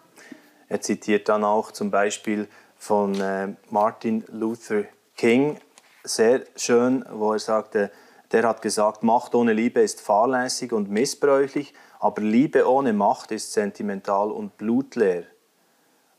Er 0.67 0.81
zitiert 0.81 1.29
dann 1.29 1.45
auch 1.45 1.71
zum 1.71 1.89
Beispiel 1.89 2.49
von 2.77 3.17
äh, 3.21 3.53
Martin 3.69 4.25
Luther 4.27 4.83
King, 5.15 5.57
sehr 6.03 6.41
schön, 6.57 7.05
wo 7.09 7.31
er 7.31 7.39
sagte, 7.39 7.91
der 8.31 8.47
hat 8.47 8.61
gesagt, 8.61 9.03
Macht 9.03 9.35
ohne 9.35 9.53
Liebe 9.53 9.81
ist 9.81 10.01
fahrlässig 10.01 10.71
und 10.71 10.89
missbräuchlich, 10.89 11.73
aber 11.99 12.21
Liebe 12.21 12.69
ohne 12.69 12.93
Macht 12.93 13.31
ist 13.31 13.53
sentimental 13.53 14.31
und 14.31 14.57
blutleer. 14.57 15.23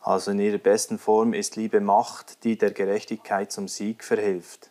Also 0.01 0.31
in 0.31 0.39
ihrer 0.39 0.59
besten 0.59 0.99
Form 0.99 1.35
ist 1.35 1.57
Liebe 1.57 1.81
Macht, 1.81 2.45
die 2.45 2.57
der 2.57 2.71
Gerechtigkeit 2.71 3.51
zum 3.51 3.67
Sieg 3.67 4.05
verhilft. 4.05 4.71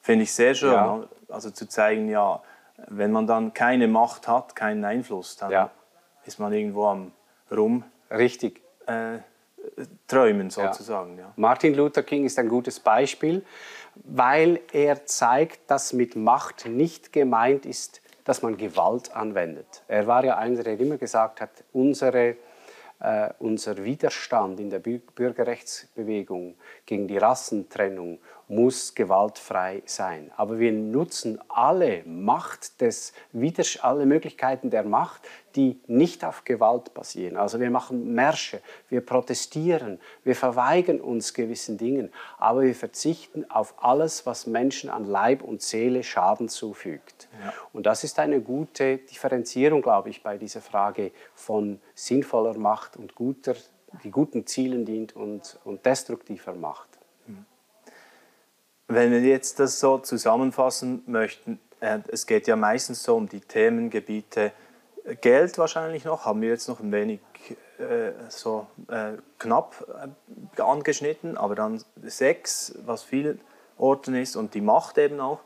Finde 0.00 0.24
ich 0.24 0.32
sehr 0.32 0.54
schön, 0.54 0.72
ja. 0.72 1.08
Also 1.28 1.50
zu 1.50 1.68
zeigen, 1.68 2.08
ja, 2.08 2.42
wenn 2.88 3.12
man 3.12 3.26
dann 3.26 3.54
keine 3.54 3.88
Macht 3.88 4.28
hat, 4.28 4.56
keinen 4.56 4.84
Einfluss, 4.84 5.36
dann 5.36 5.50
ja. 5.50 5.70
ist 6.24 6.38
man 6.38 6.52
irgendwo 6.52 6.86
am 6.86 7.12
Rum. 7.50 7.84
Richtig. 8.10 8.62
Äh, 8.86 9.18
träumen 10.06 10.50
sozusagen. 10.50 11.18
Ja. 11.18 11.32
Martin 11.36 11.74
Luther 11.74 12.02
King 12.02 12.24
ist 12.24 12.38
ein 12.38 12.48
gutes 12.48 12.80
Beispiel, 12.80 13.44
weil 13.96 14.60
er 14.72 15.06
zeigt, 15.06 15.70
dass 15.70 15.92
mit 15.92 16.16
Macht 16.16 16.66
nicht 16.66 17.12
gemeint 17.12 17.66
ist, 17.66 18.00
dass 18.24 18.42
man 18.42 18.56
Gewalt 18.56 19.14
anwendet. 19.14 19.82
Er 19.86 20.06
war 20.06 20.24
ja 20.24 20.36
einer, 20.38 20.62
der 20.62 20.78
immer 20.80 20.96
gesagt 20.96 21.40
hat, 21.40 21.50
unsere, 21.72 22.36
äh, 23.00 23.30
unser 23.38 23.84
Widerstand 23.84 24.60
in 24.60 24.70
der 24.70 24.78
Bürgerrechtsbewegung 24.78 26.56
gegen 26.86 27.06
die 27.06 27.18
Rassentrennung 27.18 28.18
muss 28.48 28.94
gewaltfrei 28.94 29.82
sein. 29.86 30.30
Aber 30.36 30.58
wir 30.58 30.72
nutzen 30.72 31.40
alle 31.48 32.02
Macht 32.04 32.80
des 32.80 33.12
alle 33.80 34.06
Möglichkeiten 34.06 34.70
der 34.70 34.84
Macht, 34.84 35.22
die 35.56 35.80
nicht 35.86 36.24
auf 36.24 36.44
Gewalt 36.44 36.94
basieren. 36.94 37.36
Also 37.36 37.60
wir 37.60 37.70
machen 37.70 38.14
Märsche, 38.14 38.60
wir 38.88 39.00
protestieren, 39.00 40.00
wir 40.24 40.34
verweigern 40.34 41.00
uns 41.00 41.32
gewissen 41.32 41.78
Dingen, 41.78 42.12
aber 42.38 42.62
wir 42.62 42.74
verzichten 42.74 43.48
auf 43.50 43.74
alles, 43.82 44.26
was 44.26 44.46
Menschen 44.46 44.90
an 44.90 45.04
Leib 45.04 45.42
und 45.42 45.62
Seele 45.62 46.02
Schaden 46.02 46.48
zufügt. 46.48 47.28
Ja. 47.44 47.52
Und 47.72 47.86
das 47.86 48.04
ist 48.04 48.18
eine 48.18 48.40
gute 48.40 48.98
Differenzierung, 48.98 49.82
glaube 49.82 50.10
ich, 50.10 50.22
bei 50.22 50.38
dieser 50.38 50.60
Frage 50.60 51.12
von 51.34 51.80
sinnvoller 51.94 52.58
Macht 52.58 52.96
und 52.96 53.14
guter, 53.14 53.54
die 54.02 54.10
guten 54.10 54.46
Zielen 54.46 54.84
dient 54.84 55.14
und, 55.14 55.58
und 55.64 55.86
destruktiver 55.86 56.54
Macht. 56.54 56.93
Wenn 58.88 59.10
wir 59.12 59.20
jetzt 59.20 59.60
das 59.60 59.80
so 59.80 59.98
zusammenfassen 59.98 61.02
möchten, 61.06 61.58
äh, 61.80 62.00
es 62.08 62.26
geht 62.26 62.46
ja 62.46 62.56
meistens 62.56 63.02
so 63.02 63.16
um 63.16 63.28
die 63.28 63.40
Themengebiete 63.40 64.52
Geld 65.20 65.58
wahrscheinlich 65.58 66.04
noch, 66.04 66.24
haben 66.24 66.40
wir 66.40 66.50
jetzt 66.50 66.68
noch 66.68 66.80
ein 66.80 66.92
wenig 66.92 67.20
äh, 67.78 68.12
so 68.28 68.66
äh, 68.88 69.12
knapp 69.38 69.84
äh, 70.56 70.62
angeschnitten, 70.62 71.36
aber 71.36 71.54
dann 71.54 71.82
Sex, 72.04 72.74
was 72.84 73.02
vielen 73.02 73.40
Orten 73.76 74.14
ist 74.14 74.36
und 74.36 74.54
die 74.54 74.60
Macht 74.60 74.98
eben 74.98 75.20
auch. 75.20 75.40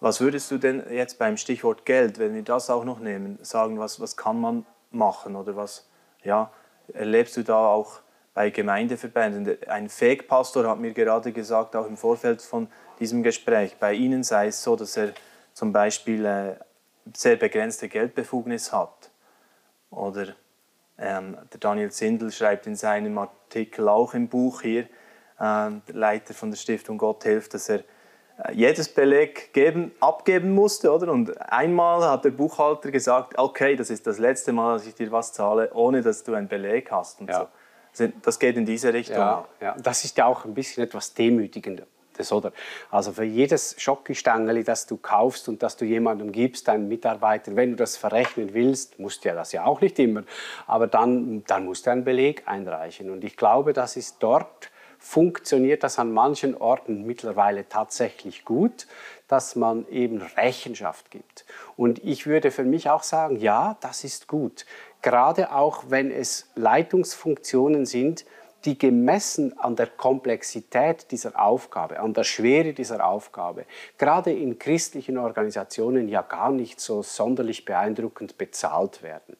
Was 0.00 0.20
würdest 0.20 0.50
du 0.50 0.58
denn 0.58 0.84
jetzt 0.90 1.18
beim 1.18 1.36
Stichwort 1.36 1.86
Geld, 1.86 2.18
wenn 2.18 2.34
wir 2.34 2.42
das 2.42 2.70
auch 2.70 2.84
noch 2.84 3.00
nehmen, 3.00 3.38
sagen, 3.42 3.78
was, 3.78 4.00
was 4.00 4.16
kann 4.16 4.40
man 4.40 4.66
machen 4.90 5.36
oder 5.36 5.56
was 5.56 5.88
ja, 6.22 6.50
erlebst 6.92 7.36
du 7.36 7.42
da 7.42 7.66
auch 7.66 8.00
bei 8.34 8.50
Gemeindeverbänden. 8.50 9.56
Ein 9.68 9.88
Fake-Pastor 9.88 10.68
hat 10.68 10.78
mir 10.80 10.92
gerade 10.92 11.32
gesagt, 11.32 11.76
auch 11.76 11.86
im 11.86 11.96
Vorfeld 11.96 12.42
von 12.42 12.68
diesem 12.98 13.22
Gespräch, 13.22 13.76
bei 13.78 13.94
Ihnen 13.94 14.22
sei 14.22 14.48
es 14.48 14.62
so, 14.62 14.76
dass 14.76 14.96
er 14.96 15.12
zum 15.52 15.72
Beispiel 15.72 16.24
äh, 16.26 16.54
sehr 17.14 17.36
begrenzte 17.36 17.88
Geldbefugnis 17.88 18.72
hat. 18.72 19.10
Oder 19.90 20.34
ähm, 20.98 21.36
der 21.52 21.60
Daniel 21.60 21.90
Zindel 21.90 22.32
schreibt 22.32 22.66
in 22.66 22.76
seinem 22.76 23.16
Artikel 23.18 23.88
auch 23.88 24.14
im 24.14 24.28
Buch 24.28 24.62
hier, 24.62 24.82
äh, 24.82 24.86
der 25.38 25.80
Leiter 25.92 26.34
von 26.34 26.50
der 26.50 26.58
Stiftung 26.58 26.98
Gott 26.98 27.22
hilft, 27.22 27.54
dass 27.54 27.68
er 27.68 27.80
äh, 28.38 28.52
jedes 28.52 28.88
Beleg 28.88 29.52
geben, 29.52 29.92
abgeben 30.00 30.54
musste, 30.54 30.92
oder? 30.92 31.12
Und 31.12 31.40
einmal 31.40 32.08
hat 32.10 32.24
der 32.24 32.30
Buchhalter 32.30 32.90
gesagt, 32.90 33.38
okay, 33.38 33.76
das 33.76 33.90
ist 33.90 34.06
das 34.08 34.18
letzte 34.18 34.52
Mal, 34.52 34.74
dass 34.74 34.86
ich 34.86 34.94
dir 34.94 35.12
was 35.12 35.32
zahle, 35.32 35.72
ohne 35.72 36.02
dass 36.02 36.24
du 36.24 36.34
einen 36.34 36.48
Beleg 36.48 36.90
hast 36.90 37.20
und 37.20 37.28
ja. 37.28 37.40
so. 37.40 37.48
Das 38.22 38.38
geht 38.38 38.56
in 38.56 38.66
diese 38.66 38.92
Richtung. 38.92 39.16
Ja, 39.16 39.48
ja, 39.60 39.76
das 39.78 40.04
ist 40.04 40.16
ja 40.18 40.26
auch 40.26 40.44
ein 40.44 40.54
bisschen 40.54 40.84
etwas 40.84 41.14
Demütigendes. 41.14 41.86
Oder? 42.30 42.52
Also 42.90 43.12
für 43.12 43.24
jedes 43.24 43.74
Schokistängeli, 43.78 44.62
das 44.62 44.86
du 44.86 44.96
kaufst 44.96 45.48
und 45.48 45.62
das 45.62 45.76
du 45.76 45.84
jemandem 45.84 46.30
gibst, 46.30 46.68
deinen 46.68 46.88
Mitarbeiter, 46.88 47.56
wenn 47.56 47.70
du 47.70 47.76
das 47.76 47.96
verrechnen 47.96 48.54
willst, 48.54 48.98
musst 49.00 49.24
du 49.24 49.28
ja 49.28 49.34
das 49.34 49.52
ja 49.52 49.64
auch 49.64 49.80
nicht 49.80 49.98
immer, 49.98 50.22
aber 50.66 50.86
dann, 50.86 51.44
dann 51.46 51.64
musst 51.64 51.86
du 51.86 51.90
einen 51.90 52.04
Beleg 52.04 52.44
einreichen. 52.46 53.10
Und 53.10 53.24
ich 53.24 53.36
glaube, 53.36 53.72
das 53.72 53.96
ist 53.96 54.18
dort, 54.20 54.70
funktioniert 54.98 55.82
das 55.82 55.98
an 55.98 56.12
manchen 56.12 56.56
Orten 56.56 57.04
mittlerweile 57.04 57.68
tatsächlich 57.68 58.44
gut, 58.44 58.86
dass 59.28 59.56
man 59.56 59.86
eben 59.88 60.22
Rechenschaft 60.22 61.10
gibt. 61.10 61.44
Und 61.76 62.02
ich 62.04 62.26
würde 62.26 62.50
für 62.50 62.64
mich 62.64 62.90
auch 62.90 63.02
sagen, 63.02 63.36
ja, 63.36 63.76
das 63.80 64.04
ist 64.04 64.28
gut 64.28 64.64
gerade 65.04 65.52
auch 65.52 65.84
wenn 65.88 66.10
es 66.10 66.48
Leitungsfunktionen 66.54 67.84
sind, 67.84 68.24
die 68.64 68.78
gemessen 68.78 69.56
an 69.58 69.76
der 69.76 69.88
Komplexität 69.88 71.10
dieser 71.10 71.38
Aufgabe, 71.38 72.00
an 72.00 72.14
der 72.14 72.24
Schwere 72.24 72.72
dieser 72.72 73.06
Aufgabe, 73.06 73.66
gerade 73.98 74.32
in 74.32 74.58
christlichen 74.58 75.18
Organisationen 75.18 76.08
ja 76.08 76.22
gar 76.22 76.50
nicht 76.50 76.80
so 76.80 77.02
sonderlich 77.02 77.66
beeindruckend 77.66 78.38
bezahlt 78.38 79.02
werden. 79.02 79.36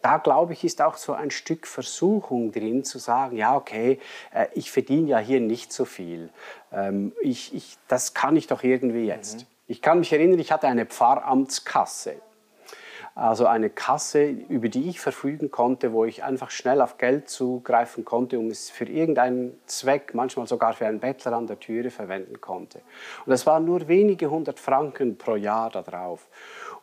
Da 0.00 0.16
glaube 0.16 0.54
ich, 0.54 0.64
ist 0.64 0.80
auch 0.80 0.96
so 0.96 1.12
ein 1.12 1.30
Stück 1.30 1.66
Versuchung 1.66 2.50
drin 2.50 2.82
zu 2.82 2.98
sagen, 2.98 3.36
ja, 3.36 3.54
okay, 3.54 4.00
äh, 4.32 4.46
ich 4.54 4.70
verdiene 4.70 5.08
ja 5.08 5.18
hier 5.18 5.40
nicht 5.40 5.74
so 5.74 5.84
viel. 5.84 6.30
Ähm, 6.72 7.12
ich, 7.20 7.54
ich, 7.54 7.76
das 7.86 8.14
kann 8.14 8.36
ich 8.36 8.46
doch 8.46 8.62
irgendwie 8.62 9.04
jetzt. 9.04 9.40
Mhm. 9.40 9.46
Ich 9.66 9.82
kann 9.82 9.98
mich 9.98 10.12
erinnern, 10.12 10.38
ich 10.38 10.52
hatte 10.52 10.68
eine 10.68 10.86
Pfarramtskasse 10.86 12.16
also 13.14 13.46
eine 13.46 13.68
Kasse, 13.68 14.24
über 14.24 14.68
die 14.68 14.88
ich 14.88 15.00
verfügen 15.00 15.50
konnte, 15.50 15.92
wo 15.92 16.04
ich 16.04 16.24
einfach 16.24 16.50
schnell 16.50 16.80
auf 16.80 16.96
Geld 16.96 17.28
zugreifen 17.28 18.04
konnte, 18.04 18.38
um 18.38 18.48
es 18.48 18.70
für 18.70 18.84
irgendeinen 18.84 19.58
Zweck, 19.66 20.14
manchmal 20.14 20.46
sogar 20.46 20.72
für 20.72 20.86
einen 20.86 21.00
Bettler 21.00 21.34
an 21.34 21.46
der 21.46 21.60
Türe 21.60 21.90
verwenden 21.90 22.40
konnte. 22.40 22.80
Und 23.26 23.32
es 23.32 23.46
waren 23.46 23.64
nur 23.64 23.86
wenige 23.88 24.30
hundert 24.30 24.58
Franken 24.58 25.18
pro 25.18 25.36
Jahr 25.36 25.68
da 25.70 25.82
drauf. 25.82 26.28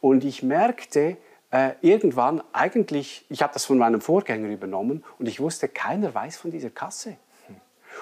Und 0.01 0.23
ich 0.23 0.43
merkte, 0.43 1.17
äh, 1.51 1.71
irgendwann 1.81 2.43
eigentlich, 2.53 3.25
ich 3.29 3.41
habe 3.41 3.53
das 3.53 3.65
von 3.65 3.79
meinem 3.79 4.01
Vorgänger 4.01 4.49
übernommen 4.49 5.03
und 5.17 5.27
ich 5.27 5.39
wusste, 5.39 5.67
keiner 5.67 6.13
weiß 6.13 6.37
von 6.37 6.51
dieser 6.51 6.69
Kasse. 6.69 7.17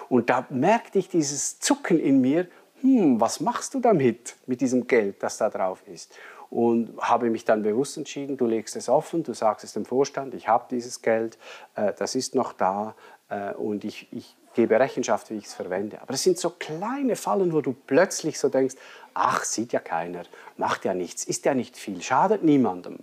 Und 0.09 0.29
da 0.29 0.45
merkte 0.49 0.99
ich 0.99 1.07
dieses 1.07 1.59
Zucken 1.59 1.99
in 1.99 2.21
mir, 2.21 2.47
hm, 2.81 3.19
was 3.19 3.39
machst 3.39 3.73
du 3.73 3.79
damit, 3.79 4.35
mit 4.45 4.61
diesem 4.61 4.85
Geld, 4.85 5.23
das 5.23 5.37
da 5.37 5.49
drauf 5.49 5.81
ist? 5.87 6.13
Und 6.49 6.97
habe 7.01 7.29
mich 7.29 7.45
dann 7.45 7.61
bewusst 7.61 7.97
entschieden, 7.97 8.37
du 8.37 8.45
legst 8.45 8.75
es 8.75 8.87
offen, 8.87 9.23
du 9.23 9.33
sagst 9.33 9.65
es 9.65 9.73
dem 9.73 9.85
Vorstand, 9.85 10.33
ich 10.33 10.47
habe 10.47 10.65
dieses 10.71 11.01
Geld, 11.01 11.37
äh, 11.75 11.93
das 11.97 12.15
ist 12.15 12.35
noch 12.35 12.53
da 12.53 12.95
äh, 13.29 13.53
und 13.53 13.83
ich, 13.83 14.07
ich 14.11 14.35
gebe 14.53 14.79
Rechenschaft, 14.79 15.29
wie 15.29 15.35
ich 15.35 15.45
es 15.45 15.53
verwende. 15.53 16.01
Aber 16.01 16.13
es 16.13 16.23
sind 16.23 16.39
so 16.39 16.49
kleine 16.49 17.15
Fallen, 17.15 17.53
wo 17.53 17.61
du 17.61 17.73
plötzlich 17.73 18.39
so 18.39 18.49
denkst, 18.49 18.75
ach, 19.13 19.43
sieht 19.43 19.73
ja 19.73 19.79
keiner, 19.79 20.23
macht 20.57 20.85
ja 20.85 20.93
nichts, 20.93 21.25
ist 21.25 21.45
ja 21.45 21.53
nicht 21.53 21.77
viel, 21.77 22.01
schadet 22.01 22.43
niemandem. 22.43 22.99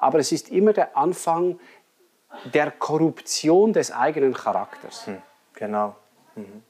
Aber 0.00 0.18
es 0.18 0.32
ist 0.32 0.50
immer 0.50 0.72
der 0.72 0.96
Anfang 0.96 1.58
der 2.52 2.70
Korruption 2.70 3.72
des 3.72 3.92
eigenen 3.92 4.34
Charakters. 4.34 5.06
Hm, 5.06 5.22
genau. 5.54 5.96
Mhm. 6.36 6.62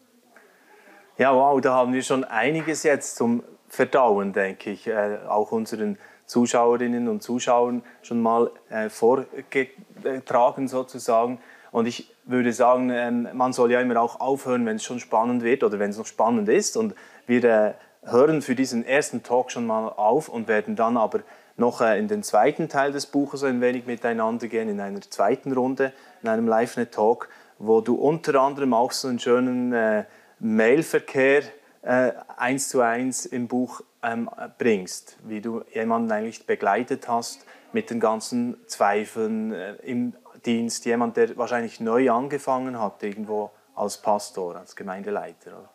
Ja, 1.17 1.35
wow, 1.35 1.61
da 1.61 1.75
haben 1.75 1.93
wir 1.93 2.03
schon 2.03 2.25
einiges 2.25 2.83
jetzt 2.83 3.17
zum 3.17 3.45
Verdauen, 3.69 4.33
denke 4.33 4.71
ich, 4.71 4.87
äh, 4.87 5.19
auch 5.29 5.53
unseren 5.53 5.99
Zuschauerinnen 6.35 7.07
und 7.07 7.23
Zuschauern 7.23 7.85
schon 8.03 8.21
mal 8.21 8.51
äh, 8.69 8.89
vorgetragen 8.89 10.67
sozusagen. 10.67 11.39
Und 11.71 11.87
ich 11.87 12.13
würde 12.25 12.53
sagen, 12.53 12.91
ähm, 12.91 13.29
man 13.35 13.53
soll 13.53 13.71
ja 13.71 13.81
immer 13.81 14.01
auch 14.01 14.19
aufhören, 14.19 14.67
wenn 14.67 14.77
es 14.77 14.83
schon 14.83 14.99
spannend 14.99 15.45
wird 15.45 15.63
oder 15.63 15.79
wenn 15.79 15.91
es 15.91 15.99
noch 15.99 16.07
spannend 16.07 16.49
ist. 16.49 16.77
Und 16.77 16.97
wir 17.29 17.45
äh, 17.45 17.75
hören 18.03 18.43
für 18.43 18.57
diesen 18.57 18.85
ersten 18.85 19.23
Talk 19.23 19.53
schon 19.53 19.65
mal 19.65 19.89
auf 19.91 20.29
und 20.29 20.49
werden 20.49 20.75
dann 20.75 20.97
aber 20.97 21.21
noch 21.57 21.81
äh, 21.81 22.01
in 22.01 22.09
den 22.09 22.25
zweiten 22.25 22.69
Teil 22.69 22.91
des 22.91 23.07
Buches 23.07 23.45
ein 23.45 23.61
wenig 23.61 23.87
miteinander 23.87 24.49
gehen, 24.49 24.69
in 24.69 24.81
einer 24.81 25.03
zweiten 25.03 25.53
Runde, 25.53 25.93
in 26.25 26.29
einem 26.29 26.49
Live-Net-Talk, 26.49 27.29
wo 27.61 27.81
du 27.81 27.95
unter 27.95 28.41
anderem 28.41 28.75
auch 28.75 28.91
so 28.91 29.07
einen 29.07 29.21
schönen 29.21 29.73
äh, 29.73 30.03
Mailverkehr 30.41 31.45
äh, 31.83 32.11
eins 32.37 32.71
zu 32.71 32.81
eins 32.81 33.25
im 33.25 33.47
Buch 33.47 33.83
ähm, 34.05 34.31
bringst, 34.59 35.19
wie 35.25 35.41
du 35.41 35.63
jemanden 35.73 36.13
eigentlich 36.13 36.47
begleitet 36.47 37.09
hast 37.09 37.47
mit 37.73 37.91
den 37.91 38.01
ganzen 38.01 38.57
Zweifeln 38.67 39.53
äh, 39.53 39.75
im 39.83 40.15
Dienst, 40.45 40.85
jemand, 40.85 41.17
der 41.17 41.37
wahrscheinlich 41.37 41.81
neu 41.81 42.11
angefangen 42.11 42.79
hat, 42.81 43.03
irgendwo 43.03 43.51
als 43.75 44.01
Pastor, 44.01 44.57
als 44.57 44.77
Gemeindeleiter. 44.77 45.69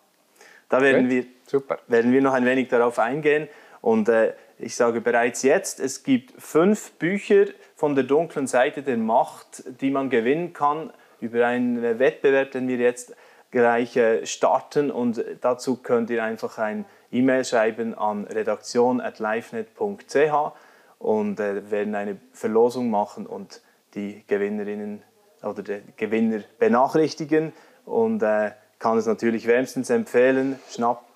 Da 0.70 0.82
werden 0.82 1.10
wir, 1.10 1.26
Super. 1.48 1.80
werden 1.88 2.12
wir 2.12 2.22
noch 2.22 2.34
ein 2.34 2.46
wenig 2.46 2.68
darauf 2.68 3.00
eingehen. 3.00 3.48
Und 3.82 4.08
äh, 4.10 4.34
ich 4.58 4.76
sage 4.76 5.02
bereits 5.02 5.42
jetzt, 5.42 5.80
es 5.80 6.04
gibt 6.04 6.40
fünf 6.40 6.92
Bücher 6.94 7.46
von 7.76 7.96
der 7.96 8.04
dunklen 8.04 8.46
Seite 8.46 8.84
der 8.84 8.98
Macht, 8.98 9.64
die 9.82 9.90
man 9.90 10.10
gewinnen 10.10 10.54
kann 10.54 10.92
über 11.20 11.48
einen 11.48 11.82
Wettbewerb, 12.00 12.52
den 12.52 12.68
wir 12.68 12.78
jetzt 12.78 13.16
gleich 13.52 14.00
starten. 14.24 14.92
Und 14.92 15.24
dazu 15.42 15.78
könnt 15.78 16.10
ihr 16.10 16.24
einfach 16.24 16.58
ein 16.58 16.86
E-Mail 17.12 17.46
schreiben 17.46 17.98
an 17.98 18.26
redaktion.livenet.ch 18.26 20.54
und 21.00 21.40
äh, 21.40 21.72
werden 21.72 21.96
eine 21.96 22.18
Verlosung 22.34 22.90
machen 22.90 23.26
und 23.26 23.62
die 23.96 24.24
Gewinnerinnen 24.28 25.02
oder 25.42 25.64
der 25.64 25.82
Gewinner 25.98 26.42
benachrichtigen. 26.60 27.54
Und 27.86 28.22
äh, 28.22 28.52
kann 28.78 28.98
es 28.98 29.06
natürlich 29.06 29.48
wärmstens 29.48 29.90
empfehlen, 29.90 30.60
schnappt 30.70 31.10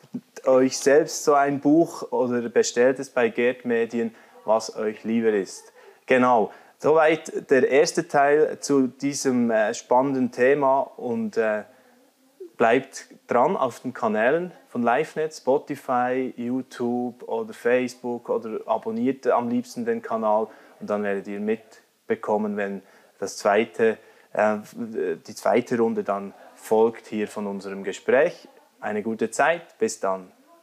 euch 0.46 0.78
selbst 0.78 1.24
so 1.24 1.34
ein 1.34 1.60
Buch 1.60 2.12
oder 2.12 2.41
bestellt 2.50 3.00
es 3.00 3.10
bei 3.10 3.30
Gerd 3.30 3.65
Medien, 3.65 4.13
was 4.46 4.76
euch 4.76 5.04
lieber 5.04 5.32
ist. 5.32 5.72
Genau, 6.06 6.52
soweit 6.78 7.50
der 7.50 7.69
erste 7.69 8.08
Teil 8.08 8.60
zu 8.60 8.88
diesem 8.88 9.50
äh, 9.50 9.74
spannenden 9.74 10.32
Thema 10.32 10.82
und 10.82 11.38
äh, 11.38 11.63
bleibt 12.63 13.08
dran 13.28 13.58
auf 13.58 13.82
den 13.82 13.93
Kanälen 13.93 14.54
von 14.69 14.84
LiveNet, 14.84 15.34
Spotify, 15.34 16.34
YouTube 16.38 17.21
oder 17.28 17.54
Facebook 17.54 18.30
oder 18.30 18.62
abonniert 18.67 19.28
am 19.28 19.49
liebsten 19.49 19.84
den 19.84 20.02
Kanal 20.02 20.47
und 20.80 20.89
dann 20.89 21.04
werdet 21.04 21.28
ihr 21.28 21.41
mitbekommen, 21.41 22.56
wenn 22.56 22.82
das 23.19 23.36
zweite, 23.36 23.97
äh, 24.32 24.60
die 24.73 25.36
zweite 25.36 25.78
Runde 25.78 26.06
dann 26.06 26.34
folgt 26.56 27.08
hier 27.08 27.28
von 27.28 27.47
unserem 27.47 27.84
Gespräch. 27.84 28.47
Eine 28.80 29.04
gute 29.04 29.30
Zeit, 29.30 29.78
bis 29.78 29.99
dann. 29.99 30.32